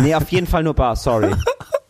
[0.01, 1.35] Nee, auf jeden Fall nur bar, sorry.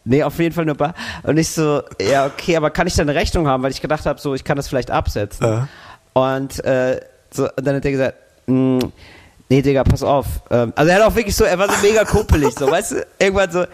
[0.04, 0.94] Nee, auf jeden Fall nur bar.
[1.22, 3.62] Und ich so, ja, okay, aber kann ich da eine Rechnung haben?
[3.62, 5.68] Weil ich gedacht habe, so, ich kann das vielleicht absetzen.
[6.14, 7.00] Und, äh,
[7.30, 8.14] so, und dann hat er gesagt,
[8.46, 8.78] mh,
[9.48, 10.26] nee, Digga, pass auf.
[10.50, 13.06] Ähm, also er hat auch wirklich so, er war so mega kumpelig, so, weißt du?
[13.18, 13.64] Irgendwann so,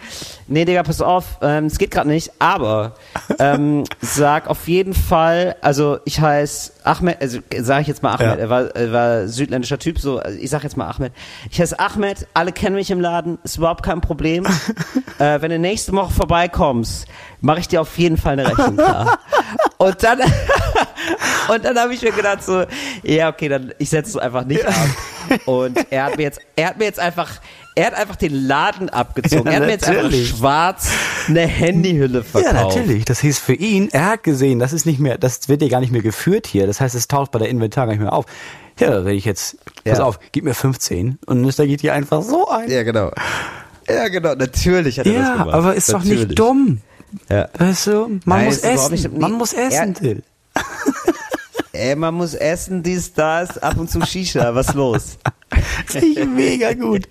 [0.47, 2.93] nee, Digga, pass auf, ähm, es geht gerade nicht, aber
[3.39, 8.27] ähm, sag auf jeden Fall, also ich heiße Ahmed, also sage ich jetzt mal Ahmed,
[8.27, 8.35] Ja.
[8.35, 11.11] er, war, er war südländischer Typ, so, also ich sag jetzt mal Ahmed.
[11.51, 14.45] Ich heiße Ahmed, alle kennen mich im Laden, ist überhaupt kein Problem.
[15.19, 17.05] äh, wenn du nächste Woche vorbeikommst,
[17.41, 19.19] mache ich dir auf jeden Fall eine Rechnung klar.
[19.77, 20.19] Und dann,
[21.49, 22.63] und dann habe ich mir gedacht so,
[23.03, 24.73] ja okay, dann ich setze es einfach nicht ab.
[25.45, 27.31] Und er hat mir jetzt, er hat mir jetzt einfach,
[27.75, 29.45] er hat einfach den Laden abgezogen.
[29.47, 30.29] Ja, er hat mir jetzt einfach natürlich.
[30.29, 30.89] schwarz
[31.27, 32.53] eine Handyhülle verkauft.
[32.55, 33.05] Ja, natürlich.
[33.05, 35.79] Das hieß für ihn, er hat gesehen, das ist nicht mehr, das wird dir gar
[35.79, 36.67] nicht mehr geführt hier.
[36.67, 38.25] Das heißt, es taucht bei der Inventar gar nicht mehr auf.
[38.79, 40.03] Ja, wenn ich jetzt, pass Ja.
[40.03, 42.69] auf, gib mir 15 und da geht hier einfach so ein.
[42.69, 43.11] Ja, genau.
[43.87, 45.53] Ja, genau, natürlich hat er das Ja, gemacht.
[45.53, 46.27] aber ist doch Natürlich.
[46.27, 46.81] nicht dumm.
[47.29, 47.47] Ja.
[47.57, 48.91] Weißt du, man Nein, muss essen.
[48.91, 50.23] nicht- man muss essen, Till.
[51.75, 55.17] Ey, man muss essen, dies, das, ab und zu Shisha, was los?
[55.85, 57.07] Finde ich mega gut.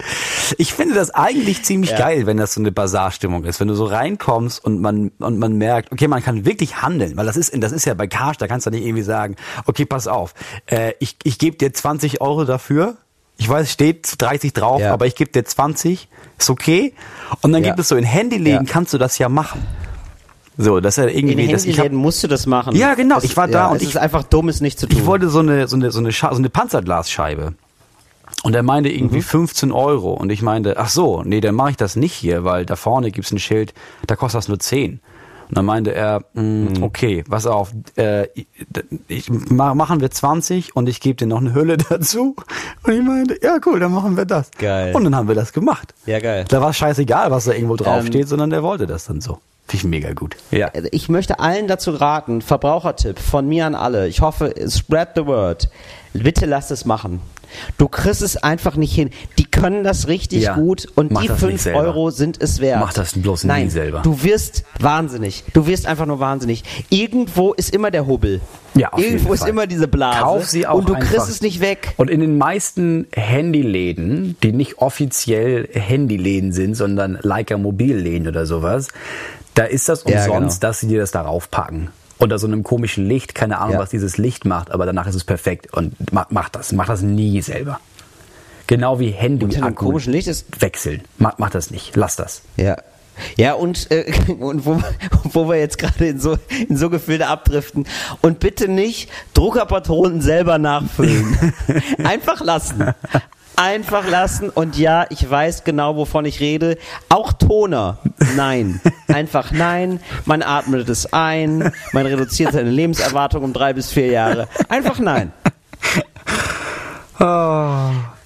[0.58, 1.98] Ich finde das eigentlich ziemlich Ja.
[1.98, 3.60] geil, wenn das so eine Bazarstimmung ist.
[3.60, 7.26] Wenn du so reinkommst und man, und man merkt, okay, man kann wirklich handeln, weil
[7.26, 9.36] das ist, das ist ja bei Karsch, da kannst du nicht irgendwie sagen,
[9.66, 10.34] okay, pass auf,
[10.66, 12.96] äh, ich, ich gebe dir 20 Euro dafür.
[13.36, 14.92] Ich weiß, es steht 30 drauf, Ja.
[14.92, 16.08] aber ich gebe dir 20,
[16.38, 16.94] ist okay.
[17.40, 17.70] Und dann Ja.
[17.70, 18.72] gibt es so in Handyläden, Ja.
[18.72, 19.60] kannst du das ja machen.
[20.57, 22.76] So, das ist ja In irgendwie, das, ich hab, musst du das machen.
[22.76, 24.78] Ja, genau, Das, ich war da ja, und es ich- ist einfach dumm, es nicht
[24.78, 24.98] zu tun.
[24.98, 27.55] ich wollte so eine, so eine, so eine, Scha so eine Panzerglasscheibe.
[28.42, 30.12] Und er meinte irgendwie 15 Euro.
[30.12, 33.11] Und ich meinte, ach so, nee, dann mache ich das nicht hier, weil da vorne
[33.11, 33.72] gibt's ein Schild,
[34.07, 35.00] da kostet das nur 10.
[35.48, 38.26] Und dann meinte er, mh, okay, pass auf, äh,
[39.09, 42.34] ich, ma- machen wir 20 und ich gebe dir noch eine Hülle dazu.
[42.82, 44.50] Und ich meinte, ja cool, dann machen wir das.
[44.59, 44.94] Geil.
[44.94, 45.94] Und dann haben wir das gemacht.
[46.07, 46.44] Ja, geil.
[46.48, 49.38] Da war es scheißegal, was da irgendwo draufsteht, Ähm, sondern der wollte das dann so.
[49.66, 50.36] Finde ich mega gut.
[50.50, 50.70] Ja.
[50.92, 54.08] Ich möchte allen dazu raten, Verbrauchertipp von mir an alle.
[54.08, 55.68] Ich hoffe, spread the word.
[56.12, 57.20] Bitte lasst es machen.
[57.78, 59.10] Du kriegst es einfach nicht hin.
[59.38, 60.54] Die können das richtig Ja.
[60.56, 61.78] gut und Mach die das nicht 5 selber.
[61.80, 62.80] Euro sind es wert.
[62.80, 64.00] Mach das bloß nie Nein, selber.
[64.02, 65.44] Du wirst wahnsinnig.
[65.54, 66.64] Du wirst einfach nur wahnsinnig.
[66.90, 68.40] Irgendwo ist immer der Hubbel.
[68.74, 70.18] Ja, auf Irgendwo jeden ist immer diese Blase.
[70.18, 71.08] Kauf sie auch und du einfach.
[71.10, 71.94] kriegst es nicht weg.
[71.96, 78.88] Und in den meisten Handyläden, die nicht offiziell Handyläden sind, sondern Leica Mobilläden oder sowas,
[79.55, 80.68] da ist das Ja, umsonst, genau.
[80.70, 81.90] dass sie dir das darauf packen.
[82.18, 83.78] Unter so einem komischen Licht, keine Ahnung, Ja.
[83.80, 85.72] was dieses Licht macht, aber danach ist es perfekt.
[85.72, 87.80] Und mach, mach das, mach das nie selber.
[88.66, 91.02] Genau wie Handy Unter einem komischen Licht ist wechseln.
[91.18, 92.42] Mach, mach das nicht, lass das.
[92.57, 92.76] Ja.
[93.36, 94.80] Ja, und, äh, und wo,
[95.24, 96.36] wo wir jetzt gerade in so,
[96.68, 97.86] in so Gefilde abdriften.
[98.22, 101.36] Und bitte nicht Druckerpatronen selber nachfüllen.
[102.05, 102.92] Einfach lassen.
[103.57, 104.50] Einfach lassen.
[104.50, 106.76] Und ja, ich weiß genau, wovon ich rede.
[107.09, 107.98] Auch Toner.
[108.36, 108.80] Nein.
[109.09, 110.00] Einfach nein.
[110.24, 111.72] Man atmet es ein.
[111.92, 114.48] Man reduziert seine Lebenserwartung um drei bis vier Jahre.
[114.68, 115.32] Einfach nein.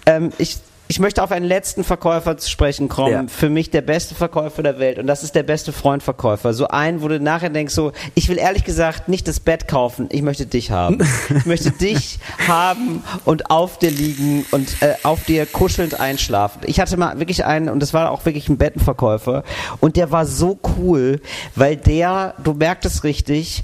[0.09, 0.59] Ähm, ich,
[0.89, 3.13] ich möchte auf einen letzten Verkäufer zu sprechen kommen.
[3.13, 3.25] Ja.
[3.29, 4.99] Für mich der beste Verkäufer der Welt.
[4.99, 6.55] Und das ist der beste Freundverkäufer.
[6.55, 10.09] So einen, wo du nachher denkst, so, ich will ehrlich gesagt nicht das Bett kaufen,
[10.11, 10.99] ich möchte dich haben.
[11.29, 16.63] ich möchte dich haben und auf dir liegen und äh, auf dir kuschelnd einschlafen.
[16.65, 19.45] Ich hatte mal wirklich einen, und das war auch wirklich ein Bettenverkäufer,
[19.81, 21.21] und der war so cool,
[21.55, 23.63] weil der, du merkst es richtig,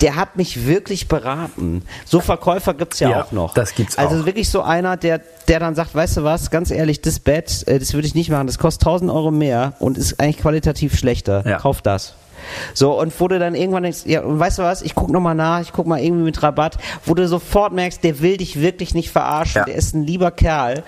[0.00, 1.82] der hat mich wirklich beraten.
[2.04, 3.54] So Verkäufer gibt's ja, Ja, auch noch.
[3.54, 4.26] das gibt's also auch.
[4.26, 7.78] wirklich so einer, der, der dann sagt, weißt du was, ganz ehrlich, das Bett, äh,
[7.78, 11.44] das würde ich nicht machen, das kostet 1000 Euro mehr und ist eigentlich qualitativ schlechter.
[11.46, 11.58] Ja.
[11.58, 12.14] Kauf das.
[12.74, 15.34] So, und wo du dann irgendwann denkst, ja, weißt du was, ich guck noch mal
[15.34, 18.94] nach, ich guck mal irgendwie mit Rabatt, wo du sofort merkst, der will dich wirklich
[18.94, 19.64] nicht verarschen, Ja.
[19.64, 20.82] der ist ein lieber Kerl.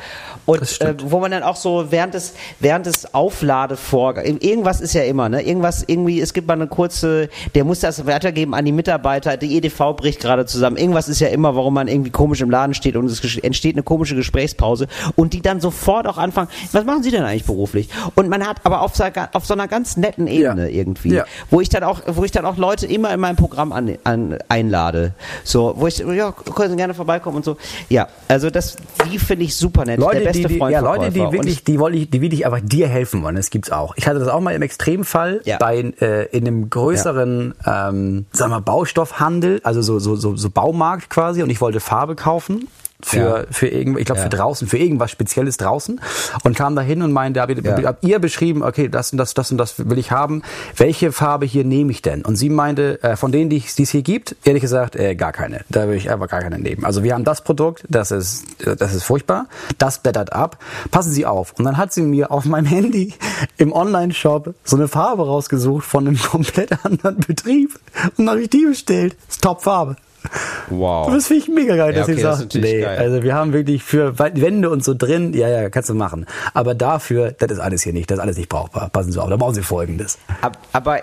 [0.47, 5.03] Und äh, wo man dann auch so während des, während des Aufladevorgangs, irgendwas ist ja
[5.03, 5.43] immer, ne?
[5.43, 9.57] Irgendwas, irgendwie, es gibt mal eine kurze, der muss das weitergeben an die Mitarbeiter, die
[9.57, 10.77] EDV bricht gerade zusammen.
[10.77, 13.83] Irgendwas ist ja immer, warum man irgendwie komisch im Laden steht und es entsteht eine
[13.83, 14.87] komische Gesprächspause
[15.17, 17.89] und die dann sofort auch anfangen, was machen Sie denn eigentlich beruflich?
[18.15, 20.77] Und man hat aber auf, so- auf so einer ganz netten Ebene Ja.
[20.81, 21.25] irgendwie, Ja.
[21.51, 24.39] Wo ich dann auch, wo ich dann auch Leute immer in mein Programm an, an,
[24.49, 25.13] einlade.
[25.45, 27.57] So, wo ich, ja, können Sie gerne vorbeikommen und so.
[27.89, 28.77] Ja, also das,
[29.11, 29.99] die finde ich super nett.
[29.99, 32.61] Leute, der beste die, die, Freund ja, Leute, die wirklich, die, wollen, die wirklich einfach
[32.63, 33.95] dir helfen wollen, das gibt's auch.
[33.97, 35.59] Ich hatte das auch mal im Extremfall Ja.
[35.59, 41.11] bei äh, in einem größeren, ähm, sagen wir, Baustoffhandel, also so, so, so, so Baumarkt
[41.11, 42.69] quasi, und ich wollte Farbe kaufen.
[43.03, 43.45] Für, Ja.
[43.51, 44.25] für irgend, ich glaube Ja.
[44.25, 46.01] für draußen, für irgendwas Spezielles draußen
[46.45, 49.35] und kam da hin und meinte, habt ihr, habt ihr beschrieben, okay, das und das,
[49.35, 50.43] das und das will ich haben.
[50.77, 52.25] Welche Farbe hier nehme ich denn?
[52.25, 55.65] Und sie meinte, äh, von denen, die es hier gibt, ehrlich gesagt, äh, gar keine.
[55.69, 56.85] Da will ich einfach gar keine nehmen.
[56.85, 59.47] Also wir haben das Produkt, das ist, äh, das ist furchtbar,
[59.79, 60.59] das blättert ab.
[60.91, 61.55] Passen Sie auf.
[61.59, 63.15] Und dann hat sie mir auf meinem Handy
[63.57, 67.79] im Online-Shop so eine Farbe rausgesucht von einem komplett anderen Betrieb.
[68.17, 69.17] Und dann habe ich die bestellt.
[69.27, 69.97] Das ist Top-Farbe.
[70.69, 71.13] Wow.
[71.13, 72.99] Das finde ich mega geil, Ja, dass okay, ich das sage, ist natürlich nee, geil.
[72.99, 76.27] also wir haben wirklich für Wände und so drin, ja, ja, kannst du machen.
[76.55, 78.89] Aber dafür, das ist alles hier nicht, das ist alles nicht brauchbar.
[78.91, 80.19] Passen Sie auf, da brauchen Sie Folgendes.
[80.43, 81.01] Ab- Aber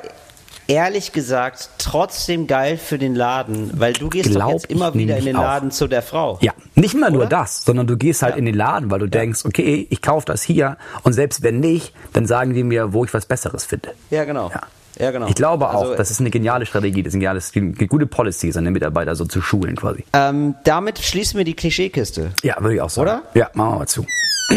[0.68, 5.18] ehrlich gesagt, trotzdem geil für den Laden, weil du gehst Glaub doch jetzt immer wieder
[5.18, 5.42] in den auch.
[5.44, 6.38] Laden zu der Frau.
[6.42, 8.40] Ja, nicht mal nur das, sondern du gehst halt Ja.
[8.40, 11.94] in den Laden, weil du denkst, okay, ich kaufe das hier und selbst wenn nicht,
[12.14, 13.90] dann sagen die mir, wo ich was Besseres finde.
[14.10, 14.50] Ja, genau.
[14.54, 14.62] Ja.
[15.00, 15.28] Ja, genau.
[15.28, 18.08] Ich glaube auch, Also, das ist eine geniale Strategie, das ist ein geniales, eine gute
[18.08, 20.04] Policy, seine Mitarbeiter so zu schulen quasi.
[20.14, 22.32] Ähm, damit schließen wir die Klischeekiste.
[22.44, 23.08] Ja, würde ich auch sagen.
[23.10, 23.22] Oder?
[23.36, 24.06] Ja, machen wir mal zu.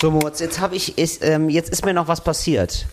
[0.00, 2.84] So, Moritz, jetzt habe ich, ist, ähm, jetzt ist mir noch was passiert.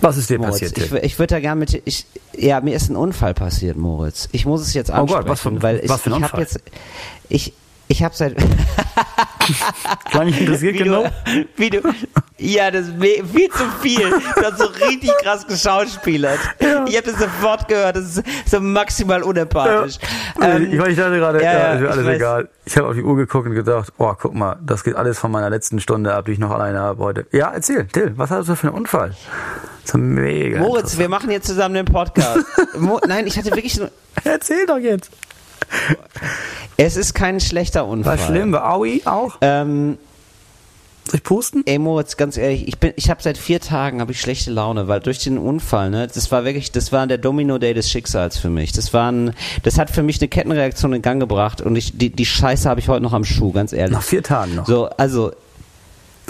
[0.00, 0.78] Was ist dir Moritz, passiert?
[0.78, 4.28] ich, ich würde da gerne mit, ich, ja, mir ist ein Unfall passiert, Moritz.
[4.32, 6.12] Ich muss es jetzt Oh ansprechen, Gott, was für ein- weil ich, was für ein
[6.12, 6.30] ich Unfall?
[6.32, 6.60] habe jetzt,
[7.28, 7.52] ich,
[7.88, 8.36] ich habe seit,
[10.10, 11.04] Klang ich interessiert wie genug?
[11.04, 11.80] du, wie du,
[12.38, 14.10] ja, das ist viel zu viel.
[14.10, 16.38] Du hast so richtig krass geschauspielert.
[16.58, 17.96] Ich habe das sofort gehört.
[17.96, 19.98] Das ist so maximal unempathisch.
[20.42, 22.16] Ähm, ich, ich dachte gerade, ja, ja, ja, ist mir ich alles weiß.
[22.16, 22.48] egal.
[22.64, 25.30] Ich habe auf die Uhr geguckt und gedacht, oh, guck mal, das geht alles von
[25.30, 27.26] meiner letzten Stunde ab, die ich noch alleine habe heute.
[27.32, 29.14] Ja, erzähl, Till, was hattest du für einen Unfall?
[29.84, 30.58] Ist mega.
[30.58, 32.44] Moritz, wir machen jetzt zusammen den Podcast.
[32.76, 33.90] Mo Nein, ich hatte wirklich nur,
[34.24, 35.10] Erzähl doch jetzt.
[36.76, 38.18] Es ist kein schlechter Unfall.
[38.18, 39.36] War schlimm, war Aui auch?
[39.40, 39.98] Ähm,
[41.06, 41.62] Soll ich pusten?
[41.66, 44.88] Ey Moritz, ganz ehrlich, ich bin, ich habe seit vier Tagen habe ich schlechte Laune,
[44.88, 48.38] weil durch den Unfall, ne, das war wirklich, das war der Domino Day des Schicksals
[48.38, 48.72] für mich.
[48.72, 49.32] Das war ein,
[49.62, 52.80] das hat für mich eine Kettenreaktion in Gang gebracht und ich, die, die Scheiße habe
[52.80, 53.94] ich heute noch am Schuh, ganz ehrlich.
[53.94, 54.66] Nach vier Tagen noch.
[54.66, 55.32] So, also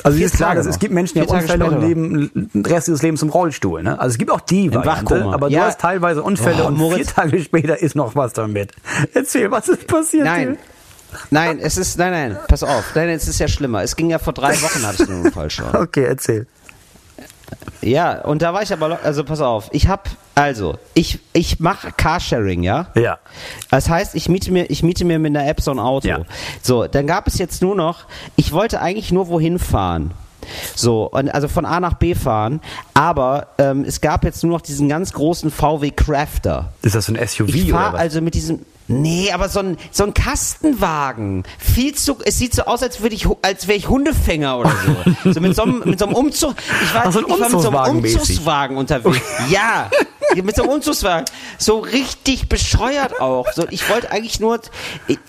[0.05, 3.23] also ist klar, es gibt Menschen, die haben Unfälle und leben den Rest ihres Lebens
[3.23, 3.83] im Rollstuhl.
[3.83, 3.99] Ne?
[3.99, 5.65] Also es gibt auch die Variante, aber du Ja.
[5.67, 6.97] hast teilweise Unfälle Oh, und Moritz.
[7.13, 8.73] vier Tage später ist noch was damit.
[9.15, 10.25] Erzähl, was ist passiert?
[10.25, 10.59] nein.
[11.31, 12.85] Nein, es ist, nein, nein, pass auf.
[12.95, 13.83] Nein, es ist ja schlimmer.
[13.83, 15.67] Es ging ja vor drei Wochen, hatte ich den Unfall schon.
[15.75, 16.47] Okay, erzähl.
[17.81, 21.93] Ja, und da war ich aber, also pass auf, ich hab, Also, ich, ich mache
[21.97, 22.89] Carsharing, ja?
[22.95, 23.19] Ja.
[23.71, 26.09] Das heißt, ich miete mir, ich miete mir mit einer App so ein Auto.
[26.09, 26.21] Ja.
[26.63, 28.05] So, dann gab es jetzt nur noch,
[28.37, 30.11] ich wollte eigentlich nur wohin fahren.
[30.75, 32.61] So, und also von A nach B fahren,
[32.93, 36.73] aber ähm, es gab jetzt nur noch diesen ganz großen VW Crafter.
[36.83, 38.01] Ist das so ein SUV Ich oder fahre was?
[38.01, 38.61] also mit diesem.
[38.89, 41.45] Nee, aber so ein, so ein Kastenwagen.
[41.59, 44.97] Viel zu, es sieht so aus, als würde ich, als wäre ich Hundefänger oder so.
[45.37, 46.55] So mit so einem, mit so einem Umzug.
[46.83, 47.97] Ich war, Ach, so ein ich war mit so einem.
[47.97, 49.21] Umzugswagen unterwegs.
[49.51, 49.91] Ja.
[50.35, 51.25] Mit so einem Umzugswagen.
[51.59, 53.47] So richtig bescheuert auch.
[53.53, 54.61] So, ich wollte eigentlich nur,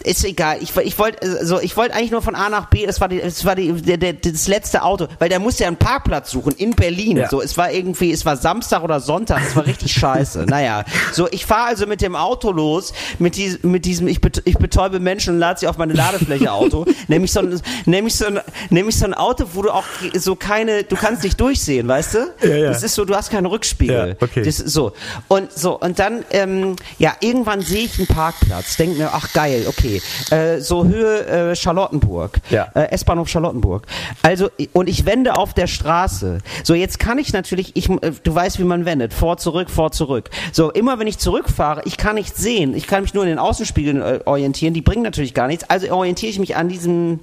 [0.04, 0.58] ist egal.
[0.62, 2.84] Ich, ich wollte, so, ich wollte eigentlich nur von A nach B.
[2.84, 5.68] Es war die, es war die, der, der, das letzte Auto, weil der musste ja
[5.68, 7.18] einen Parkplatz suchen in Berlin.
[7.18, 7.30] Ja.
[7.30, 9.42] So, es war irgendwie, es war Samstag oder Sonntag.
[9.48, 10.46] Es war richtig scheiße.
[10.48, 10.84] Naja,
[11.14, 14.58] so, ich fahre also mit dem Auto los, mit, dies, mit diesem, ich, bet, ich
[14.58, 16.86] betäube Menschen und lade sie auf meine Ladefläche Auto.
[17.08, 18.40] nämlich so ein, nämlich so ein,
[18.70, 22.18] nämlich so ein Auto, wo du auch so keine, du kannst nicht durchsehen, weißt du?
[22.44, 22.68] Ja, ja.
[22.70, 24.10] Das ist so, du hast keinen Rückspiegel.
[24.10, 24.44] Ja, okay.
[24.44, 24.94] Das so.
[25.28, 29.66] Und so, und dann, ähm, ja, irgendwann sehe ich einen Parkplatz, denke mir, ach geil,
[29.68, 30.02] okay.
[30.32, 32.40] Äh, so Höhe äh, Charlottenburg.
[32.50, 32.70] Ja.
[32.74, 33.86] Äh, S-Bahnhof Charlottenburg.
[34.22, 36.40] Also, und ich wende auf der Straße.
[36.64, 39.14] So, jetzt kann ich natürlich, ich, äh, du weißt, wie man wendet.
[39.14, 40.30] Vor, zurück, vor, zurück.
[40.52, 42.76] So, immer wenn ich zurückfahre, ich kann nichts sehen.
[42.76, 44.74] Ich kann mich nur in den Außenspiegeln äh, orientieren.
[44.74, 45.70] Die bringen natürlich gar nichts.
[45.70, 47.20] Also orientiere ich mich an diesem,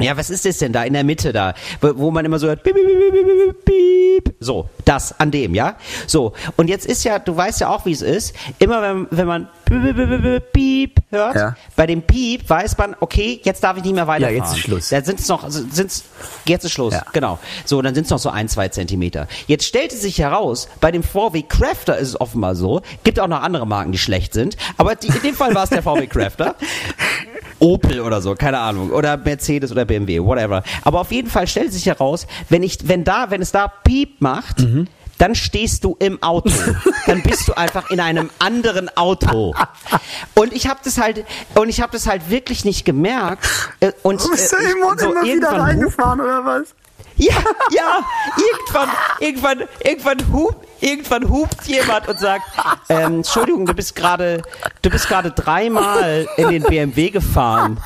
[0.00, 2.46] ja, was ist das denn da in der Mitte da, wo, wo man immer so
[2.48, 5.76] hört, piep, piep, piep, so, das an dem, ja?
[6.06, 9.26] So, und jetzt ist ja, du weißt ja auch, wie es ist, immer wenn, wenn
[9.26, 9.48] man
[10.52, 11.56] piep, hört, Ja.
[11.76, 14.36] bei dem Piep weiß man, okay, jetzt darf ich nicht mehr weiterfahren.
[14.36, 14.88] jetzt ist Schluss.
[14.88, 16.04] Da sind es noch, also sind's,
[16.46, 17.04] jetzt ist Schluss, Ja.
[17.12, 17.38] genau.
[17.64, 19.28] So, dann sind es noch so ein, zwei Zentimeter.
[19.46, 23.42] Jetzt stellte sich heraus, bei dem VW Crafter ist es offenbar so, gibt auch noch
[23.42, 26.54] andere Marken, die schlecht sind, aber die, in dem Fall war es der VW Crafter.
[27.60, 30.62] Opel oder so, keine Ahnung, oder Mercedes oder BMW, whatever.
[30.82, 34.20] Aber auf jeden Fall stellt sich heraus, wenn ich, wenn da, wenn es da Piep
[34.20, 34.88] macht, Mhm.
[35.18, 36.50] dann stehst du im Auto.
[37.06, 39.54] dann bist du einfach in einem anderen Auto.
[40.34, 43.46] Und ich habe das halt, und ich habe das halt wirklich nicht gemerkt.
[43.80, 46.74] äh, Und Du bist äh, ja ich- immer, so immer wieder reingefahren, oder was?
[47.16, 47.34] ja,
[47.70, 47.98] ja,
[48.38, 48.88] irgendwann,
[49.20, 52.44] irgendwann, irgendwann hupt, irgendwann hupt jemand und sagt,
[52.88, 54.42] ähm, Entschuldigung, du bist gerade,
[54.82, 57.80] du bist gerade dreimal in den BMW gefahren.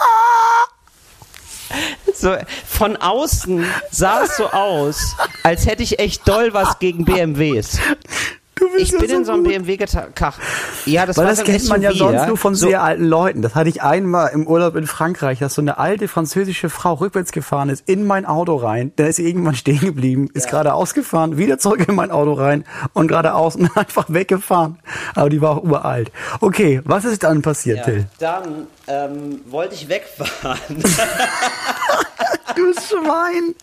[2.15, 2.37] So,
[2.67, 7.79] von außen sah es so aus, als hätte ich echt doll was gegen BMWs.
[8.57, 9.53] Du bist Ich ja bin so in so einem gut.
[9.53, 10.39] BMW gekach.
[10.87, 13.43] Ja, das Weil war das kennt man ja sonst nur von So, sehr alten Leuten.
[13.43, 17.33] Das hatte ich einmal im Urlaub in Frankreich, dass so eine alte französische Frau rückwärts
[17.33, 18.93] gefahren ist in mein Auto rein.
[18.97, 22.65] Dann ist sie irgendwann stehen geblieben, ist geradeaus gefahren, wieder zurück in mein Auto rein
[22.93, 24.79] und geradeaus und einfach weggefahren.
[25.15, 26.13] Aber die war auch uralt.
[26.41, 28.07] Okay, was ist dann passiert, Ja, Till?
[28.19, 30.59] dann ähm, wollte ich wegfahren.
[32.57, 33.55] Du Schwein!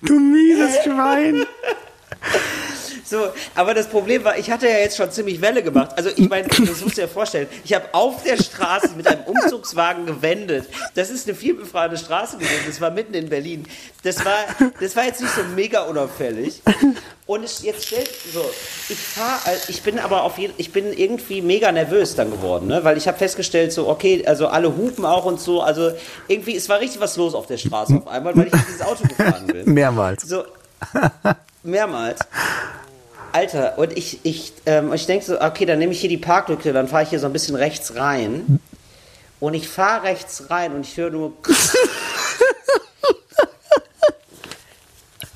[0.00, 1.44] Du mieses Schwein!
[3.12, 5.90] So, aber das Problem war, ich hatte ja jetzt schon ziemlich Welle gemacht.
[5.96, 7.46] Also ich meine, das musst du dir vorstellen.
[7.62, 10.66] Ich habe auf der Straße mit einem Umzugswagen gewendet.
[10.94, 12.62] Das ist eine vielbefahrene Straße gewesen.
[12.66, 13.66] Das war mitten in Berlin.
[14.02, 14.46] Das war,
[14.80, 16.62] das war jetzt nicht so mega unauffällig.
[17.26, 18.42] Und es, jetzt stellt so,
[18.88, 22.82] ich fahre, ich bin aber auf jeden, ich bin irgendwie mega nervös dann geworden, ne?
[22.82, 25.60] Weil ich habe festgestellt, so okay, also alle hupen auch und so.
[25.60, 25.92] Also
[26.28, 28.80] irgendwie, es war richtig was los auf der Straße auf einmal, weil ich in dieses
[28.80, 29.70] Auto gefahren bin.
[29.74, 30.22] Mehrmals.
[30.22, 30.44] So,
[31.62, 32.18] mehrmals.
[33.32, 36.72] Alter, und ich, ich, ähm, ich denke so, okay, dann nehme ich hier die Parklücke,
[36.72, 38.60] dann fahre ich hier so ein bisschen rechts rein.
[39.40, 41.32] Und ich fahre rechts rein und ich höre nur.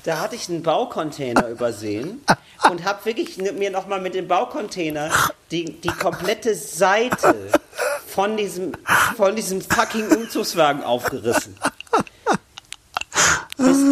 [0.05, 2.23] da hatte ich einen Baucontainer übersehen
[2.69, 5.11] und habe wirklich mir nochmal mit dem Baucontainer
[5.51, 7.35] die, die komplette Seite
[8.07, 8.71] von diesem,
[9.17, 11.57] von diesem fucking Umzugswagen aufgerissen.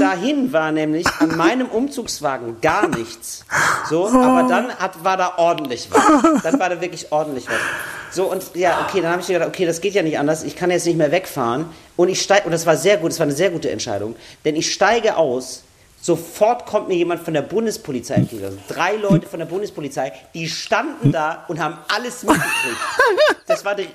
[0.05, 3.43] Dahin war nämlich an meinem Umzugswagen gar nichts.
[3.89, 6.43] So, aber dann hat, war da ordentlich was.
[6.43, 8.15] Dann war da wirklich ordentlich was.
[8.15, 10.43] So, und ja, okay, dann habe ich gedacht, okay, das geht ja nicht anders.
[10.43, 11.65] Ich kann jetzt nicht mehr wegfahren.
[11.95, 14.15] Und ich steige, und das war sehr gut, das war eine sehr gute Entscheidung.
[14.45, 15.63] Denn ich steige aus,
[16.01, 18.45] sofort kommt mir jemand von der Bundespolizei entgegen.
[18.45, 22.77] Also drei Leute von der Bundespolizei, die standen da und haben alles mitgekriegt.
[23.47, 23.87] Das war die,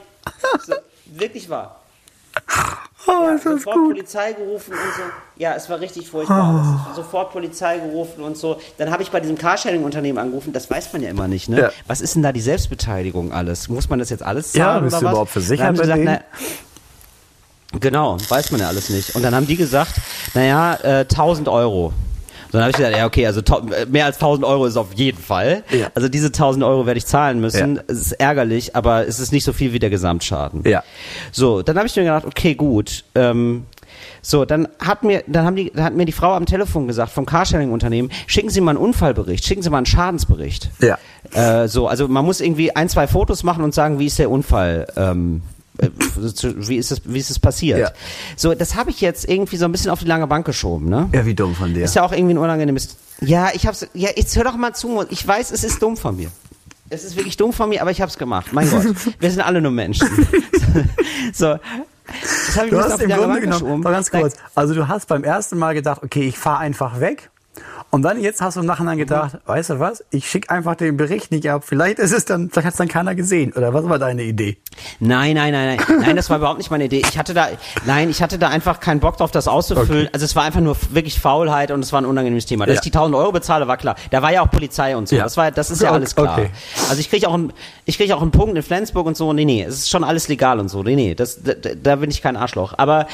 [0.66, 0.74] so,
[1.06, 1.80] wirklich wahr.
[3.06, 3.90] Oh, Ja, ist das sofort gut.
[3.92, 5.02] Polizei gerufen und so.
[5.36, 6.84] Ja, es war richtig furchtbar.
[6.88, 8.60] Das- Sofort Polizei gerufen und so.
[8.78, 10.52] Dann habe ich bei diesem Carsharing-Unternehmen angerufen.
[10.52, 11.60] Das weiß man ja immer nicht, ne?
[11.60, 11.70] Ja.
[11.86, 13.68] Was ist denn da die Selbstbeteiligung alles?
[13.68, 15.12] Muss man das jetzt alles Ja, zahlen bist oder du was?
[15.12, 16.20] überhaupt versichert gesagt, na,
[17.80, 19.14] Genau, weiß man ja alles nicht.
[19.14, 19.92] Und dann haben die gesagt,
[20.34, 21.92] naja, äh, 1000 Euro.
[22.52, 23.42] Dann habe ich gesagt, ja, okay, also
[23.88, 25.62] mehr als 1000 Euro ist auf jeden Fall.
[25.70, 25.88] Ja.
[25.94, 27.76] Also diese 1000 Euro werde ich zahlen müssen.
[27.76, 27.82] Ja.
[27.86, 30.62] Es ist ärgerlich, aber es ist nicht so viel wie der Gesamtschaden.
[30.64, 30.82] Ja.
[31.32, 33.04] So, dann habe ich mir gedacht, okay, gut.
[33.14, 33.64] Ähm,
[34.22, 37.10] So, dann hat mir, dann haben die, dann hat mir die Frau am Telefon gesagt
[37.12, 40.70] vom Carsharing-Unternehmen, schicken Sie mal einen Unfallbericht, schicken Sie mal einen Schadensbericht.
[40.80, 40.98] Ja.
[41.32, 44.30] Äh, so, also man muss irgendwie ein, zwei Fotos machen und sagen, wie ist der
[44.30, 47.78] Unfall, ähm, äh, wie ist es, wie ist es passiert?
[47.78, 47.90] Ja.
[48.36, 51.08] So, das habe ich jetzt irgendwie so ein bisschen auf die lange Bank geschoben, ne?
[51.12, 51.84] Ja, wie dumm von dir.
[51.84, 52.96] Ist ja auch irgendwie ein unangenehmes.
[53.20, 53.86] Ja, ich hab's.
[53.94, 55.04] Ja, jetzt hör doch mal zu.
[55.10, 56.30] Ich weiß, es ist dumm von mir.
[56.88, 58.52] Es ist wirklich dumm von mir, aber ich hab's gemacht.
[58.52, 58.84] Mein Gott,
[59.20, 60.08] wir sind alle nur Menschen.
[61.32, 61.56] so,
[62.22, 63.82] das habe ich Du mir hast auf die im lange Grunde Bank genommen, geschoben.
[63.82, 67.30] ganz kurz, also du hast beim ersten Mal gedacht, okay, ich fahre einfach weg.
[67.90, 70.96] Und dann jetzt hast du im Nachhinein gedacht, weißt du was, ich schicke einfach den
[70.96, 71.64] Bericht nicht ab.
[71.66, 73.52] Vielleicht ist es dann, vielleicht hat es dann keiner gesehen.
[73.52, 74.58] Oder was war deine Idee?
[75.00, 77.02] Nein, nein, nein, nein, nein, das war überhaupt nicht meine Idee.
[77.08, 77.48] Ich hatte da,
[77.86, 80.08] nein, ich hatte da einfach keinen Bock drauf, das auszufüllen.
[80.12, 82.66] Also es war einfach nur wirklich Faulheit und es war ein unangenehmes Thema.
[82.66, 82.80] Dass Ja.
[82.80, 83.96] ich die 1000 Euro bezahle, war klar.
[84.10, 85.16] Da war ja auch Polizei und so.
[85.16, 85.24] Ja.
[85.24, 85.96] Das war, das ist ja Okay.
[85.96, 86.38] alles klar.
[86.38, 86.50] Okay.
[86.88, 87.52] Also ich kriege auch, einen-
[87.84, 89.32] ich kriege auch einen Punkt in Flensburg und so.
[89.32, 90.82] Nee, nee, es ist schon alles legal und so.
[90.82, 92.74] Nee, nee, das, da, da bin ich kein Arschloch.
[92.76, 93.06] Aber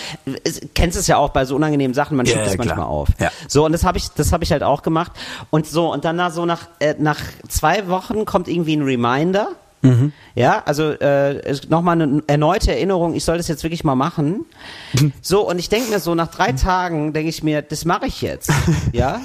[0.45, 2.67] es, kennst es ja auch bei so unangenehmen Sachen, man schiebt ja, das klar.
[2.67, 3.09] manchmal auf.
[3.19, 3.31] Ja.
[3.49, 5.13] So und das habe ich, das habe ich halt auch gemacht.
[5.51, 9.49] Und so und dann nach so nach äh, nach zwei Wochen kommt irgendwie ein Reminder.
[10.35, 14.45] Ja, also äh, nochmal eine erneute Erinnerung, ich soll das jetzt wirklich mal machen.
[15.23, 18.23] So, und ich denke mir so, nach drei Tagen denke ich mir, das mache ich
[18.23, 18.51] jetzt.
[18.93, 19.21] Ja,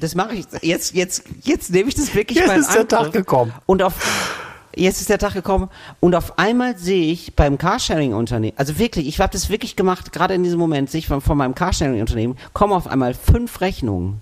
[0.00, 2.80] das mache ich jetzt, jetzt, jetzt nehme ich das wirklich Jetzt mal in ist der
[2.80, 2.88] Angriff.
[2.88, 3.52] Tag gekommen.
[3.66, 3.94] Und auf
[4.76, 5.68] Jetzt ist der Tag gekommen
[6.00, 10.34] und auf einmal sehe ich beim Carsharing-Unternehmen, also wirklich, ich habe das wirklich gemacht, gerade
[10.34, 14.20] in diesem Moment sehe ich von, von meinem Carsharing-Unternehmen, kommen auf einmal fünf Rechnungen.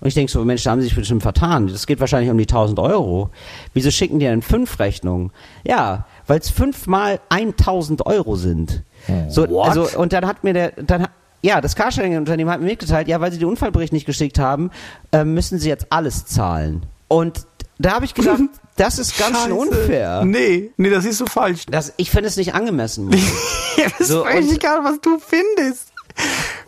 [0.00, 1.66] Und ich denke so, Mensch, da haben sie sich bestimmt vertan.
[1.68, 3.30] Das geht wahrscheinlich um die 1000 Euro.
[3.74, 5.30] Wieso schicken die denn fünf Rechnungen?
[5.64, 8.82] Ja, weil es fünfmal 1000 Euro sind.
[9.28, 9.68] So, What?
[9.76, 11.10] also, und dann hat mir der, dann, hat-
[11.42, 14.70] ja, das Carsharing-Unternehmen hat mir mitgeteilt, ja, weil sie den Unfallbericht nicht geschickt haben,
[15.12, 16.84] äh, müssen sie jetzt alles zahlen.
[17.08, 17.46] Und
[17.78, 18.40] da habe ich gedacht,
[18.76, 20.22] das ist ganz schön unfair.
[20.24, 21.64] Nee, nee, das siehst du falsch.
[21.70, 23.06] Das, ich finde es nicht angemessen.
[23.06, 23.18] Mann.
[23.98, 25.92] ist So, völlig und- egal, was du findest.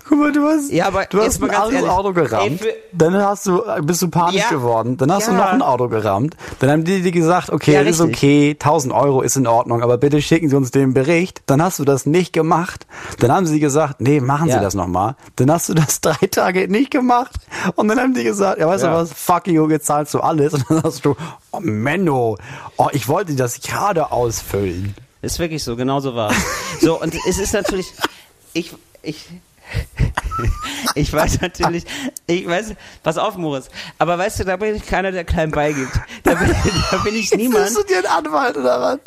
[0.09, 1.89] Guck mal, du hast, Ja, aber du hast mal ein ganz ehrlich.
[1.89, 2.63] Auto gerammt.
[2.65, 4.51] Ey, dann hast du, bist du panisch Ja.
[4.51, 4.97] geworden.
[4.97, 5.39] Dann hast du Ja.
[5.39, 6.37] noch ein Auto gerammt.
[6.59, 9.83] Dann haben die dir gesagt, okay, Ja, das ist okay, 1000 Euro ist in Ordnung,
[9.83, 11.43] aber bitte schicken Sie uns den Bericht.
[11.47, 12.87] Dann hast du das nicht gemacht.
[13.21, 14.59] Dann haben sie gesagt, nee, machen Ja.
[14.59, 15.15] Sie das nochmal.
[15.37, 17.33] Dann hast du das drei Tage nicht gemacht.
[17.77, 18.91] Und dann haben die gesagt, ja, weißt Ja.
[18.91, 20.53] du was, fuck you, jetzt zahlst du alles.
[20.55, 21.15] Und dann sagst du,
[21.53, 22.37] oh Menno,
[22.77, 24.95] oh, ich wollte das gerade ausfüllen.
[25.23, 26.33] Ist wirklich so, genau so war
[26.81, 27.87] So, und es ist natürlich,
[28.53, 29.29] ich, ich,
[30.95, 31.85] ich weiß natürlich,
[32.27, 33.68] ich weiß, pass auf, Moritz,
[33.99, 35.93] aber weißt du, da bin ich keiner, der klein beigibt.
[36.23, 36.55] Da bin,
[36.91, 37.64] da bin ich niemand.
[37.64, 38.99] Bist du dir ein Anwalt oder was?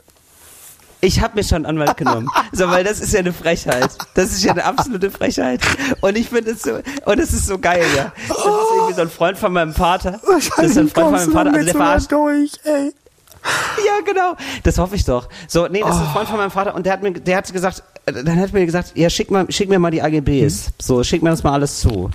[1.02, 2.30] Ich habe mir schon einen Anwalt genommen.
[2.52, 3.90] So, weil das ist ja eine Frechheit.
[4.16, 5.62] Das ist ja eine absolute Frechheit.
[6.02, 8.12] Und ich finde es so, und es ist so geil, ja.
[8.28, 10.20] Das ist irgendwie so ein Freund von meinem Vater.
[10.26, 12.12] Das ist ein Freund von meinem Vater, also der verarscht.
[12.12, 12.92] durch, ey.
[13.86, 14.36] Ja, genau.
[14.64, 15.30] Das hoffe ich doch.
[15.48, 17.54] So, nee, das ist ein Freund von meinem Vater und der hat mir, der hat
[17.54, 20.74] gesagt, dann hat mir gesagt, ja, schick mal, schick mir mal die AGBs.
[20.82, 22.12] So, schick mir das mal alles zu.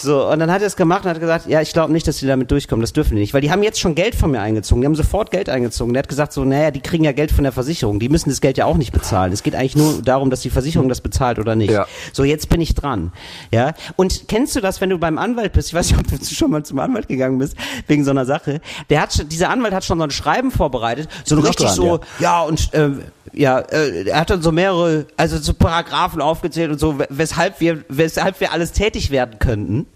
[0.00, 2.18] So, und dann hat er es gemacht und hat gesagt, ja, ich glaube nicht, dass
[2.18, 2.80] die damit durchkommen.
[2.82, 3.34] Das dürfen die nicht.
[3.34, 4.80] Weil die haben jetzt schon Geld von mir eingezogen.
[4.82, 5.92] Die haben sofort Geld eingezogen.
[5.92, 7.98] Der hat gesagt so, naja, die kriegen ja Geld von der Versicherung.
[8.00, 9.32] Die müssen das Geld ja auch nicht bezahlen.
[9.32, 11.70] Es geht eigentlich nur darum, dass die Versicherung das bezahlt oder nicht.
[11.72, 11.86] Ja.
[12.12, 13.12] So, jetzt bin ich dran.
[13.52, 13.74] Ja.
[13.96, 15.68] Und kennst du das, wenn du beim Anwalt bist?
[15.68, 18.60] Ich weiß nicht, ob du schon mal zum Anwalt gegangen bist, wegen so einer Sache.
[18.90, 21.08] Der hat schon, dieser Anwalt hat schon so ein Schreiben vorbereitet.
[21.24, 23.02] So ein richtig dran, so, ja, und, ähm,
[23.34, 27.60] ja, äh, er hat dann so mehrere, also so Paragraphen aufgezählt und so, we- weshalb
[27.60, 29.86] wir, weshalb wir alles tätig werden könnten.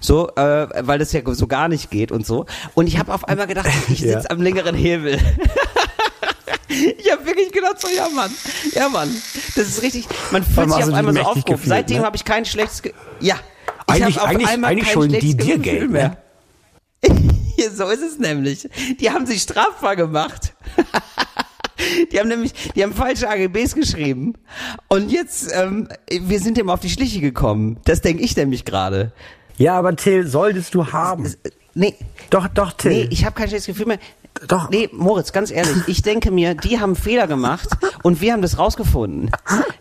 [0.00, 2.46] So, äh, weil das ja so gar nicht geht und so.
[2.74, 4.14] Und ich habe auf einmal gedacht, ich Ja.
[4.20, 5.18] sitze am längeren Hebel.
[6.68, 8.30] ich habe wirklich gedacht, so, ja Mann,
[8.74, 9.08] ja Mann.
[9.56, 11.62] Das ist richtig, man fühlt sich auf einmal so aufgehoben.
[11.64, 12.04] Seitdem ne?
[12.06, 13.36] habe ich kein schlechtes, Ge ja.
[13.88, 16.08] Ich Eigentlich- auf eigentlich- einmal eigentlich kein schulden die dir Gefühl Geld, mehr.
[16.08, 16.16] ne?
[17.56, 18.68] Ja, so ist es nämlich.
[19.00, 20.52] Die haben sich strafbar gemacht.
[22.12, 24.34] Die haben nämlich, die haben falsche AGBs geschrieben.
[24.88, 27.78] Und jetzt, ähm, wir sind dem auf die Schliche gekommen.
[27.84, 29.12] Das denke ich nämlich gerade.
[29.58, 31.32] Ja, aber Till, solltest du haben.
[31.74, 31.94] Nee,
[32.30, 32.90] Doch, doch, Till.
[32.92, 33.98] nee, ich habe kein schlechtes Gefühl mehr.
[34.46, 34.70] Doch.
[34.70, 37.68] Nee, Moritz, ganz ehrlich, ich denke mir, die haben Fehler gemacht
[38.04, 39.30] und wir haben das rausgefunden.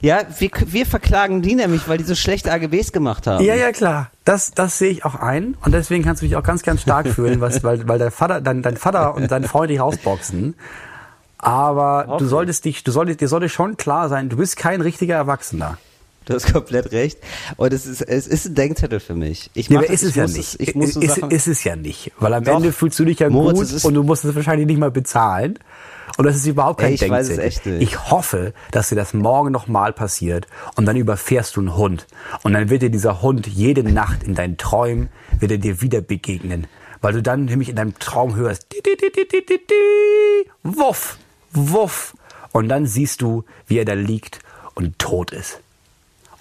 [0.02, 3.44] Ja, wir, wir verklagen die nämlich, weil die so schlechte AGBs gemacht haben.
[3.44, 4.10] Ja, ja, klar.
[4.26, 5.56] Das, das sehe ich auch ein.
[5.64, 8.42] Und deswegen kannst du dich auch ganz, ganz stark fühlen, was, weil, weil dein Vater,
[8.42, 10.56] dein, dein Vater und dein Freund dich rausboxen.
[11.38, 15.16] Aber du solltest dich, du solltest, dir sollte schon klar sein, du bist kein richtiger
[15.16, 15.78] Erwachsener.
[16.28, 17.20] Du hast komplett recht.
[17.56, 19.50] Und es ist, es ist ein Denkzettel für mich.
[19.54, 20.38] Ich Nee, aber ist es ja nicht.
[20.38, 22.12] Es, ich muss so ist, Sachen, ist es ja nicht.
[22.20, 22.58] Weil am Doch.
[22.58, 25.58] Ende fühlst du dich ja Moritz, gut und du musst es wahrscheinlich nicht mal bezahlen.
[26.18, 27.46] Und das ist überhaupt kein Ey, ich weiß es Denkzettel.
[27.46, 27.82] echt nicht.
[27.82, 32.08] Ich hoffe, dass dir das morgen nochmal passiert und dann überfährst du einen Hund.
[32.44, 35.08] Und dann wird dir dieser Hund jede Nacht in deinen Träumen,
[35.40, 36.68] wird er dir wieder begegnen.
[37.00, 40.50] Weil du dann nämlich in deinem Traum hörst, di, di, di, di, di, di, di,
[40.64, 41.18] wuff,
[41.54, 42.16] wuff.
[42.52, 44.40] Und dann siehst du, wie er da liegt
[44.74, 45.62] und tot ist.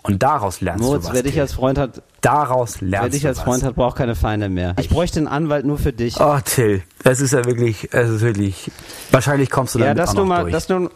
[0.07, 1.15] Und daraus lernst Moritz, du was.
[1.15, 3.41] wer dich als Freund hat, daraus wer lernst dich du als.
[3.41, 4.75] Freund hat, braucht keine Feinde mehr.
[4.81, 6.21] Ich bräuchte einen Anwalt nur für dich.
[6.21, 8.71] Oh, Till, es ist ja wirklich, es ist wirklich,
[9.11, 10.53] wahrscheinlich kommst du ja, damit dass auch noch mal, durch.
[10.53, 10.89] dass du,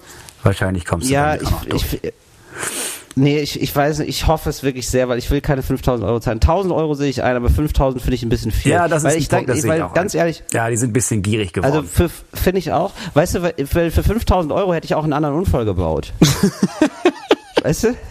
[0.43, 1.95] wahrscheinlich kommst du ja, damit auch noch ich, durch.
[2.05, 2.13] ich,
[3.17, 6.09] nee, ich, ich weiß nicht, ich hoffe es wirklich sehr, weil ich will keine 5000
[6.09, 6.37] Euro zahlen.
[6.41, 8.73] 1000 Euro sehe ich ein, aber 5000 finde ich ein bisschen viel.
[8.73, 10.19] ja, das weil ist ich ein Punkt, denk- das sehe ich weil auch ganz ein.
[10.19, 11.73] ehrlich, Ja, die sind ein bisschen gierig geworden.
[11.75, 15.13] also für- finde ich auch, weißt du, weil für 5000 Euro hätte ich auch einen
[15.13, 16.13] anderen Unfall gebaut.
[17.65, 17.95] weißt du?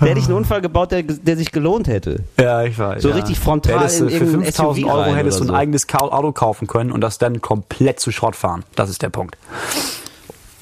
[0.00, 2.24] Da hätte ich einen Unfall gebaut, der, der sich gelohnt hätte.
[2.40, 3.02] Ja, ich weiß.
[3.02, 3.14] So ja.
[3.14, 5.60] richtig frontal Hättest in für irgendein 5000 SUV Euro hättest du oder ein so.
[5.60, 8.64] eigenes Auto kaufen können und das dann komplett zu Schrott fahren.
[8.74, 9.36] Das ist der Punkt.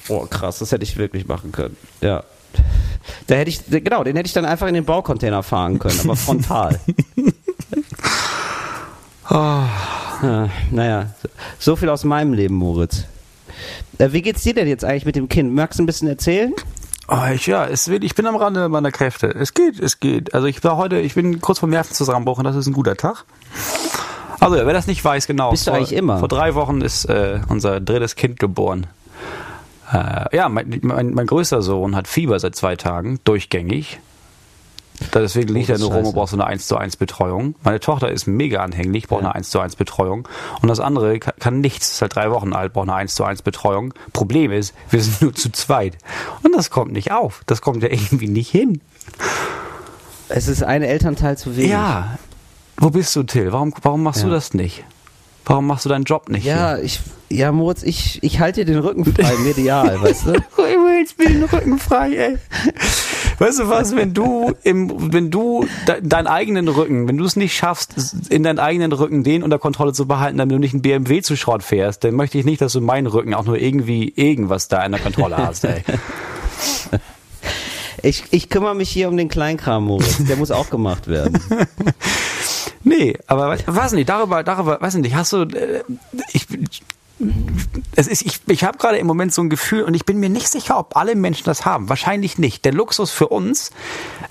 [0.08, 1.76] Oh, krass, das hätte ich wirklich machen können.
[2.00, 2.24] Ja.
[3.28, 6.16] Da hätte ich, genau, den hätte ich dann einfach in den Baucontainer fahren können, aber
[6.16, 6.80] frontal.
[9.24, 13.04] Ah, naja, so- so viel aus meinem Leben, Moritz.
[13.98, 15.54] Äh, wie geht's dir denn jetzt eigentlich mit dem Kind?
[15.54, 16.52] Magst du ein bisschen erzählen?
[17.12, 19.26] Oh, ich, ja, es wird, ich bin am Rande meiner Kräfte.
[19.26, 20.32] Es geht, es geht.
[20.32, 23.24] Also ich war heute, ich bin kurz vom Nervenzusammenbruch und das ist ein guter Tag.
[24.38, 25.50] Also ja, wer das nicht weiß, genau.
[25.50, 26.18] Bist du vor, eigentlich immer?
[26.18, 28.86] Vor drei Wochen ist äh, unser drittes Kind geboren.
[29.92, 33.98] Äh, ja, mein, mein, mein größter Sohn hat Fieber seit zwei Tagen, durchgängig.
[35.14, 37.54] Deswegen liegt das nur rum und braucht so eine 1 zu 1 Betreuung.
[37.62, 39.28] Meine Tochter ist mega anhänglich, braucht Ja.
[39.30, 40.28] eine 1 zu 1 Betreuung.
[40.62, 43.24] Und das andere kann, kann nichts, ist halt drei Wochen alt, braucht eine 1 zu
[43.24, 43.94] 1 Betreuung.
[44.12, 45.96] Problem ist, wir sind nur zu zweit.
[46.42, 47.42] Und das kommt nicht auf.
[47.46, 48.80] Das kommt ja irgendwie nicht hin.
[50.28, 51.70] Es ist ein Elternteil zu wenig.
[51.70, 52.18] Ja.
[52.76, 53.52] Wo bist du, Till?
[53.52, 54.34] Warum, warum machst du Ja.
[54.34, 54.84] das nicht?
[55.44, 56.44] Warum machst du deinen Job nicht?
[56.44, 60.32] Ja, ich, ja, Moritz, ich, ich halte dir den Rücken frei, medial, weißt du?
[61.00, 62.38] Jetzt bin den Rücken frei, ey.
[63.40, 67.34] Weißt du was, wenn du im, wenn du de, deinen eigenen Rücken, wenn du es
[67.36, 67.94] nicht schaffst,
[68.28, 71.36] in deinen eigenen Rücken den unter Kontrolle zu behalten, damit du nicht einen BMW zu
[71.36, 74.84] Schrott fährst, dann möchte ich nicht, dass du meinen Rücken auch nur irgendwie irgendwas da
[74.84, 75.82] in der Kontrolle hast, ey.
[78.02, 80.24] Ich, ich kümmere mich hier um den Kleinkram, Moritz.
[80.26, 81.38] Der muss auch gemacht werden.
[82.82, 85.82] Nee, aber we- weiß nicht, darüber, darüber, weiß nicht, hast du, äh,
[86.32, 86.46] ich,
[87.96, 90.30] es ist, ich, ich habe gerade im Moment so ein Gefühl und ich bin mir
[90.30, 91.88] nicht sicher, ob alle Menschen das haben.
[91.88, 92.64] Wahrscheinlich nicht.
[92.64, 93.70] Der Luxus für uns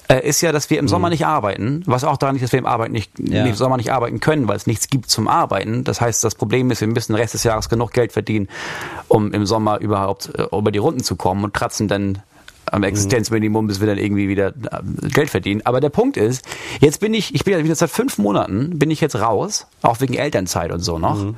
[0.07, 2.59] äh, ist ja, dass wir im Sommer nicht arbeiten, was auch daran liegt, dass wir
[2.59, 3.45] im, Arbeit nicht, Ja.
[3.45, 5.83] im Sommer nicht arbeiten können, weil es nichts gibt zum Arbeiten.
[5.83, 8.47] Das heißt, das Problem ist, wir müssen den Rest des Jahres genug Geld verdienen,
[9.07, 12.23] um im Sommer überhaupt äh, über die Runden zu kommen und kratzen dann
[12.71, 15.61] am Existenzminimum, bis wir dann irgendwie wieder äh, Geld verdienen.
[15.65, 16.45] Aber der Punkt ist,
[16.79, 20.13] jetzt bin ich, ich bin wieder seit fünf Monaten, bin ich jetzt raus, auch wegen
[20.15, 21.33] Elternzeit und so noch.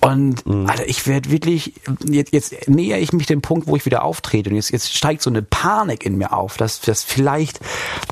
[0.00, 1.74] Und Alter, ich werde wirklich,
[2.04, 5.20] jetzt, jetzt näher ich mich dem Punkt, wo ich wieder auftrete und jetzt, jetzt steigt
[5.20, 7.60] so eine Panik in mir auf, dass, dass vielleicht,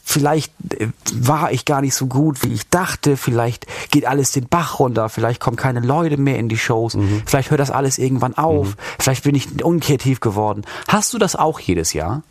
[0.04, 4.48] vielleicht äh, war ich gar nicht so gut, wie ich dachte, vielleicht geht alles den
[4.48, 8.36] Bach runter, vielleicht kommen keine Leute mehr in die Shows, vielleicht hört das alles irgendwann
[8.36, 10.64] auf, vielleicht bin ich unkreativ geworden.
[10.88, 12.22] Hast du das auch jedes Jahr?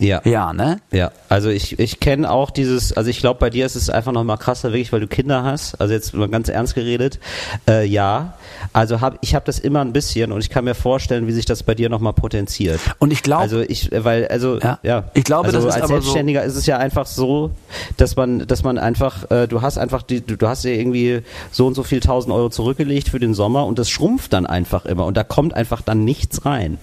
[0.00, 0.20] Ja.
[0.24, 0.80] Ja, ne?
[0.92, 4.12] Ja, also ich, ich kenne auch dieses, also ich glaube, bei dir ist es einfach
[4.12, 5.80] noch mal krasser, wirklich, weil du Kinder hast.
[5.80, 7.20] Also jetzt mal ganz ernst geredet.
[7.68, 8.34] Äh, ja,
[8.72, 11.44] also hab, ich habe das immer ein bisschen und ich kann mir vorstellen, wie sich
[11.44, 12.80] das bei dir noch mal potenziert.
[12.98, 14.78] Und ich glaube, Also ich, weil, also Ja.
[14.82, 17.50] ja, Ich glaube, also das ist als aber so- Selbstständiger ist es ja einfach so,
[17.98, 21.20] dass man, dass man einfach, äh, du hast einfach, die, du, du hast ja irgendwie
[21.52, 24.86] so und so viel tausend Euro zurückgelegt für den Sommer und das schrumpft dann einfach
[24.86, 26.78] immer und da kommt einfach dann nichts rein.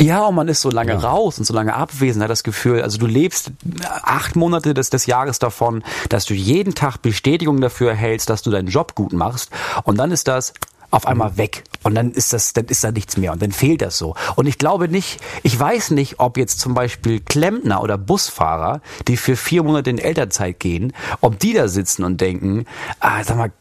[0.00, 0.98] Ja, und man ist so lange Ja.
[0.98, 3.50] raus und so lange abwesend, hat das Gefühl, also du lebst
[4.02, 8.50] acht Monate des, des Jahres davon, dass du jeden Tag Bestätigung dafür erhältst, dass du
[8.50, 9.50] deinen Job gut machst
[9.84, 10.54] und dann ist das
[10.90, 13.82] auf einmal weg und dann ist das, dann ist da nichts mehr und dann fehlt
[13.82, 14.14] das so.
[14.36, 19.18] Und ich glaube nicht, ich weiß nicht, ob jetzt zum Beispiel Klempner oder Busfahrer, die
[19.18, 22.64] für vier Monate in Elternzeit gehen, ob die da sitzen und denken,
[23.00, 23.52] ah, sag mal,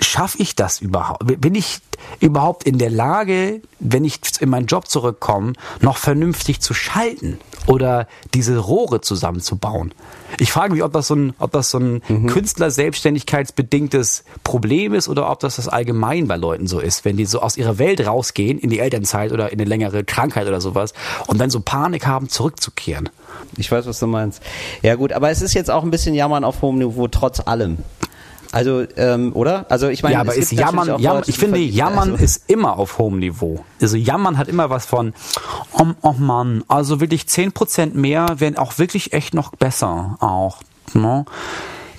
[0.00, 1.40] schaffe ich das überhaupt?
[1.40, 1.80] Bin ich
[2.20, 8.06] überhaupt in der Lage, wenn ich in meinen Job zurückkomme, noch vernünftig zu schalten oder
[8.34, 9.92] diese Rohre zusammenzubauen?
[10.38, 15.30] Ich frage mich, ob das so ein, ob das so ein Künstler-Selbstständigkeitsbedingtes Problem ist oder
[15.30, 18.58] ob das das allgemein bei Leuten so ist, wenn die so aus ihrer Welt rausgehen
[18.58, 20.94] in die Elternzeit oder in eine längere Krankheit oder sowas
[21.26, 23.08] und dann so Panik haben, zurückzukehren.
[23.56, 24.42] Ich weiß, was du meinst.
[24.82, 27.78] Ja gut, aber es ist jetzt auch ein bisschen Jammern auf hohem Niveau, trotz allem.
[28.52, 29.66] Also, ähm, oder?
[29.68, 32.78] Also ich meine, ja, aber es ist Jammern, Leute, ich finde, Jammern also, ist immer
[32.78, 33.64] auf hohem Niveau.
[33.80, 35.14] Also Jammern hat immer was von,
[35.72, 40.62] oh, oh Mann, also wirklich 10% mehr wären auch wirklich echt noch besser auch.
[40.94, 41.24] Ne?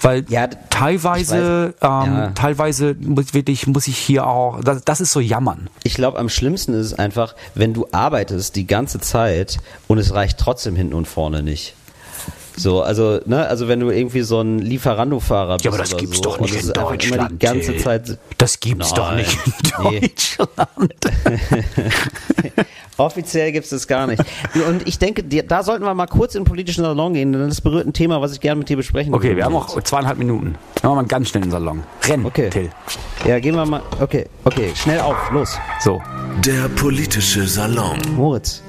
[0.02, 2.32] Weil Ja, teilweise, ähm, Ja.
[2.32, 5.70] teilweise muss, wirklich, muss ich hier auch, das, das ist so Jammern.
[5.84, 10.14] Ich glaube, am schlimmsten ist es einfach, wenn du arbeitest die ganze Zeit und es
[10.14, 11.76] reicht trotzdem hinten und vorne nicht.
[12.58, 15.66] So, also, ne, also wenn du irgendwie so ein Lieferando-Fahrer bist.
[15.66, 17.32] Ja, aber das gibt's so, doch nicht in Deutschland.
[17.32, 17.78] Die ganze.
[17.78, 18.18] Zeit.
[18.38, 19.18] Das gibt's doch Nein.
[19.18, 20.00] nicht in Nee.
[20.02, 20.94] Deutschland.
[22.98, 24.22] Offiziell gibt es das gar nicht.
[24.68, 27.62] Und ich denke, da sollten wir mal kurz in den politischen Salon gehen, denn das
[27.62, 29.38] berührt ein Thema, was ich gerne mit dir besprechen Okay, würde.
[29.38, 30.56] wir haben noch zweieinhalb Minuten.
[30.84, 31.84] Machen wir mal ganz schnell in den Salon.
[32.04, 32.50] Renn, Okay.
[32.50, 32.70] Till.
[33.26, 33.82] Ja, gehen wir mal.
[34.00, 35.58] Okay, okay, schnell auf, los.
[35.84, 36.02] So.
[36.46, 37.98] Der politische Salon.
[38.16, 38.62] Moritz.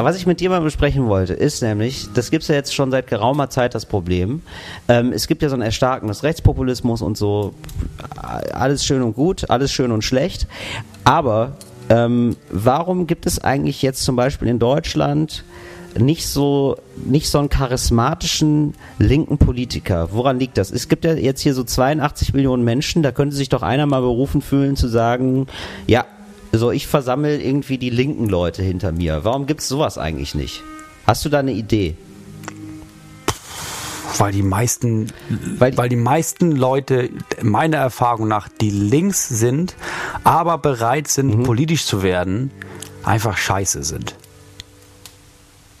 [0.00, 2.92] Was ich mit dir mal besprechen wollte, ist nämlich, das gibt es ja jetzt schon
[2.92, 4.42] seit geraumer Zeit das Problem.
[4.86, 7.52] Ähm, es gibt ja so ein Erstarken des Rechtspopulismus und so.
[8.16, 10.46] Alles schön und gut, alles schön und schlecht.
[11.02, 11.56] Aber
[11.88, 15.42] ähm, warum gibt es eigentlich jetzt zum Beispiel in Deutschland
[15.98, 20.10] nicht so nicht so einen charismatischen linken Politiker.
[20.12, 20.70] Woran liegt das?
[20.70, 24.00] Es gibt ja jetzt hier so 82 Millionen Menschen, da könnte sich doch einer mal
[24.00, 25.48] berufen fühlen zu sagen,
[25.88, 26.04] ja,
[26.52, 29.20] so ich versammle irgendwie die linken Leute hinter mir.
[29.24, 30.62] Warum gibt es sowas eigentlich nicht?
[31.06, 31.96] Hast du da eine Idee?
[34.16, 35.12] Weil die meisten,
[35.58, 37.10] Weil- weil, die meisten Leute,
[37.42, 39.74] meiner Erfahrung nach, die links sind,
[40.24, 41.42] aber bereit sind, Mhm.
[41.44, 42.50] politisch zu werden,
[43.04, 44.16] einfach scheiße sind.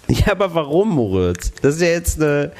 [0.26, 1.52] Ja, aber warum, Moritz?
[1.62, 2.52] Das ist ja jetzt eine.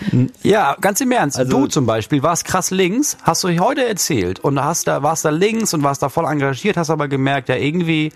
[0.42, 1.38] Ja, ganz im Ernst.
[1.38, 5.24] Also- du zum Beispiel warst krass links, hast du heute erzählt und hast da, warst
[5.24, 8.12] da links und warst da voll engagiert, hast aber gemerkt, ja, irgendwie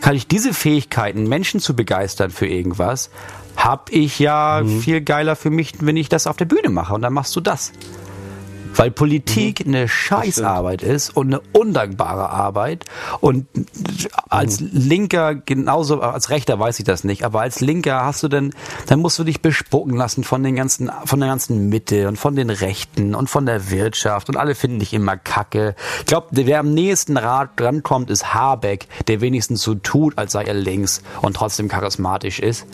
[0.00, 3.10] kann ich diese Fähigkeiten, Menschen zu begeistern für irgendwas,
[3.56, 4.80] hab ich ja Mhm.
[4.80, 7.40] viel geiler für mich, wenn ich das auf der Bühne mache und dann machst du
[7.40, 7.70] das.
[8.76, 9.74] Weil Politik Mhm.
[9.74, 12.84] eine Scheißarbeit ist und eine undankbare Arbeit.
[13.20, 13.46] Und
[14.28, 14.70] als Mhm.
[14.72, 18.50] Linker, genauso als Rechter weiß ich das nicht, aber als Linker hast du dann,
[18.86, 22.36] dann musst du dich bespucken lassen von den ganzen, von der ganzen Mitte und von
[22.36, 25.74] den Rechten und von der Wirtschaft und alle finden dich immer kacke.
[26.00, 30.44] Ich glaube, wer am nächsten Rat drankommt, ist Habeck, der wenigstens so tut, als sei
[30.44, 32.66] er links und trotzdem charismatisch ist.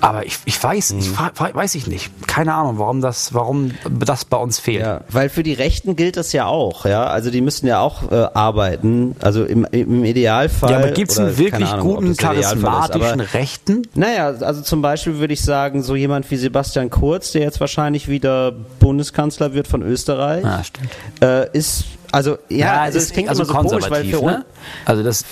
[0.00, 2.10] Aber ich, ich weiß, ich fra- weiß ich nicht.
[2.28, 4.82] Keine Ahnung, warum das, warum das bei uns fehlt.
[4.82, 7.04] Ja, weil für die Rechten gilt das ja auch, ja.
[7.06, 9.16] Also die müssen ja auch äh, arbeiten.
[9.20, 10.70] Also im, im Idealfall.
[10.70, 13.82] Ja, aber gibt es einen wirklich Ahnung, guten, ist, charismatischen aber- Rechten?
[13.94, 18.06] Naja, also zum Beispiel würde ich sagen, so jemand wie Sebastian Kurz, der jetzt wahrscheinlich
[18.08, 20.90] wieder Bundeskanzler wird von Österreich, Ja, stimmt.
[21.22, 24.44] äh, ist, also, ja, also es klingt immer so komisch, weil für uns, ne?
[24.84, 25.24] Also das,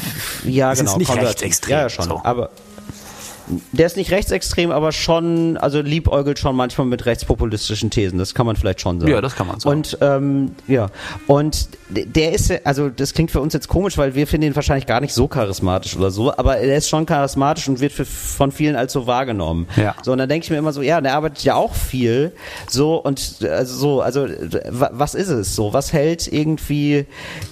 [0.44, 1.70] ja, genau, ist nicht rechtsextrem.
[1.72, 2.06] Ja, ja, schon.
[2.06, 2.20] So.
[2.24, 2.50] Aber
[3.72, 8.18] der ist nicht rechtsextrem, aber schon, also liebäugelt schon manchmal mit rechtspopulistischen Thesen.
[8.18, 9.12] Das kann man vielleicht schon sagen.
[9.12, 9.76] Ja, das kann man sagen.
[9.76, 10.86] Und ähm, ja,
[11.26, 14.86] und der ist, also das klingt für uns jetzt komisch, weil wir finden ihn wahrscheinlich
[14.86, 18.50] gar nicht so charismatisch oder so, aber er ist schon charismatisch und wird für, von
[18.52, 19.66] vielen als so wahrgenommen.
[19.76, 19.94] Ja.
[20.02, 22.32] So und dann denke ich mir immer so, ja, der arbeitet ja auch viel,
[22.68, 24.26] so und also so, also
[24.70, 25.72] wa- was ist es so?
[25.72, 27.06] Was hält irgendwie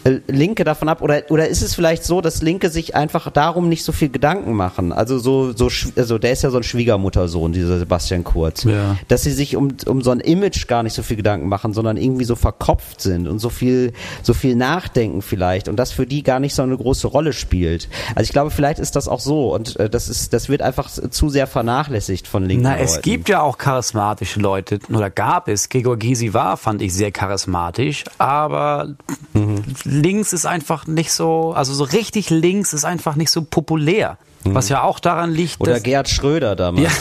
[0.05, 1.03] äh, Linke davon ab?
[1.03, 4.55] Oder oder ist es vielleicht so, dass Linke sich einfach darum nicht so viel Gedanken
[4.55, 4.93] machen?
[4.93, 8.97] Also so so also der ist ja so ein Schwiegermuttersohn, dieser Sebastian Kurz, Ja.
[9.09, 11.97] dass sie sich um um so ein Image gar nicht so viel Gedanken machen, sondern
[11.97, 16.23] irgendwie so verkopft sind und so viel so viel nachdenken vielleicht und das für die
[16.23, 17.89] gar nicht so eine große Rolle spielt.
[18.15, 20.91] Also ich glaube, vielleicht ist das auch so und äh, das ist das wird einfach
[20.91, 23.03] zu sehr vernachlässigt von linken Na, es Leuten.
[23.03, 25.69] gibt ja auch charismatische Leute, oder gab es.
[25.69, 28.95] Gregor Gysi war, fand ich, sehr charismatisch, aber
[29.35, 29.63] Mhm.
[29.85, 34.19] links ist einfach nicht so, also so richtig links ist einfach nicht so populär.
[34.45, 35.63] Was ja auch daran liegt, Mhm.
[35.65, 36.93] Oder dass, Gerhard Schröder damals.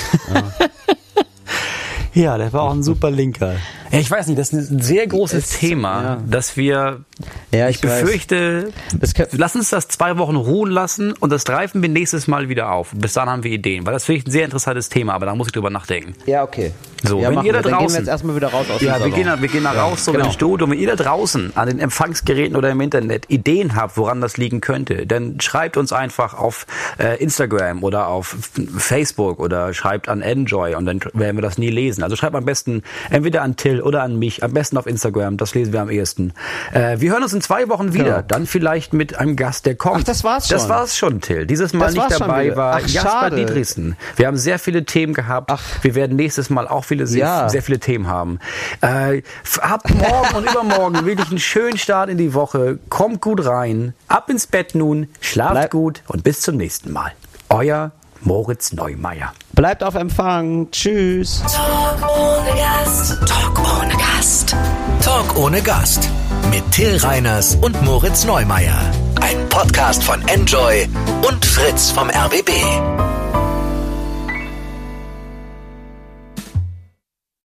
[2.13, 3.53] Ja, der war auch ein super Linker.
[3.89, 6.17] Ja, ich weiß nicht, das ist ein sehr großes Es- Thema, ja.
[6.27, 7.05] dass wir,
[7.53, 11.45] Ja, ich, ich befürchte, Das kann- lass uns das zwei Wochen ruhen lassen und das
[11.45, 12.89] greifen wir nächstes Mal wieder auf.
[12.93, 15.35] Bis dann haben wir Ideen, weil das finde ich ein sehr interessantes Thema, aber da
[15.35, 16.13] muss ich drüber nachdenken.
[16.25, 16.73] Ja, okay.
[17.03, 17.61] So, ja, wenn ihr da.
[17.61, 19.13] Dann gehen wir draußen- jetzt erstmal wieder raus aus Ja, wir Salon.
[19.13, 20.25] gehen, da- wir gehen da raus so genau.
[20.25, 20.69] im Studio.
[20.69, 24.61] Wenn ihr da draußen an den Empfangsgeräten oder im Internet Ideen habt, woran das liegen
[24.61, 26.65] könnte, dann schreibt uns einfach auf
[26.99, 28.35] äh, Instagram oder auf
[28.77, 32.03] Facebook oder schreibt an Enjoy und dann werden wir das nie lesen.
[32.03, 35.55] Also schreibt am besten entweder an Till oder an mich, am besten auf Instagram, das
[35.55, 36.33] lesen wir am ehesten.
[36.73, 38.21] Äh, wir hören uns in zwei Wochen wieder, Genau.
[38.27, 39.97] dann vielleicht mit einem Gast, der kommt.
[40.01, 40.69] Ach, das war's Das schon.
[40.69, 41.45] war's schon, Till.
[41.45, 43.35] Dieses Mal Das nicht dabei war Ach, Jasper schade.
[43.37, 43.95] Dietrichsen.
[44.15, 45.51] Wir haben sehr viele Themen gehabt.
[45.51, 45.61] Ach.
[45.81, 47.49] Wir werden nächstes Mal auch viele sehr, Ja.
[47.49, 48.39] sehr viele Themen haben.
[48.81, 49.21] Äh,
[49.61, 52.79] habt morgen und übermorgen wirklich einen schönen Start in die Woche.
[52.89, 53.93] Kommt gut rein.
[54.07, 55.07] Ab ins Bett nun.
[55.21, 57.13] Schlaft Bleib- gut und bis zum nächsten Mal.
[57.49, 59.33] Euer Moritz Neumeier.
[59.53, 60.69] Bleibt auf Empfang.
[60.71, 61.41] Tschüss.
[61.43, 63.19] Talk ohne Gast.
[63.27, 64.55] Talk ohne Gast.
[65.01, 66.09] Talk ohne Gast.
[66.51, 68.79] Mit Till Reiners und Moritz Neumeier.
[69.21, 70.87] Ein Podcast von Enjoy
[71.27, 73.20] und Fritz vom RBB.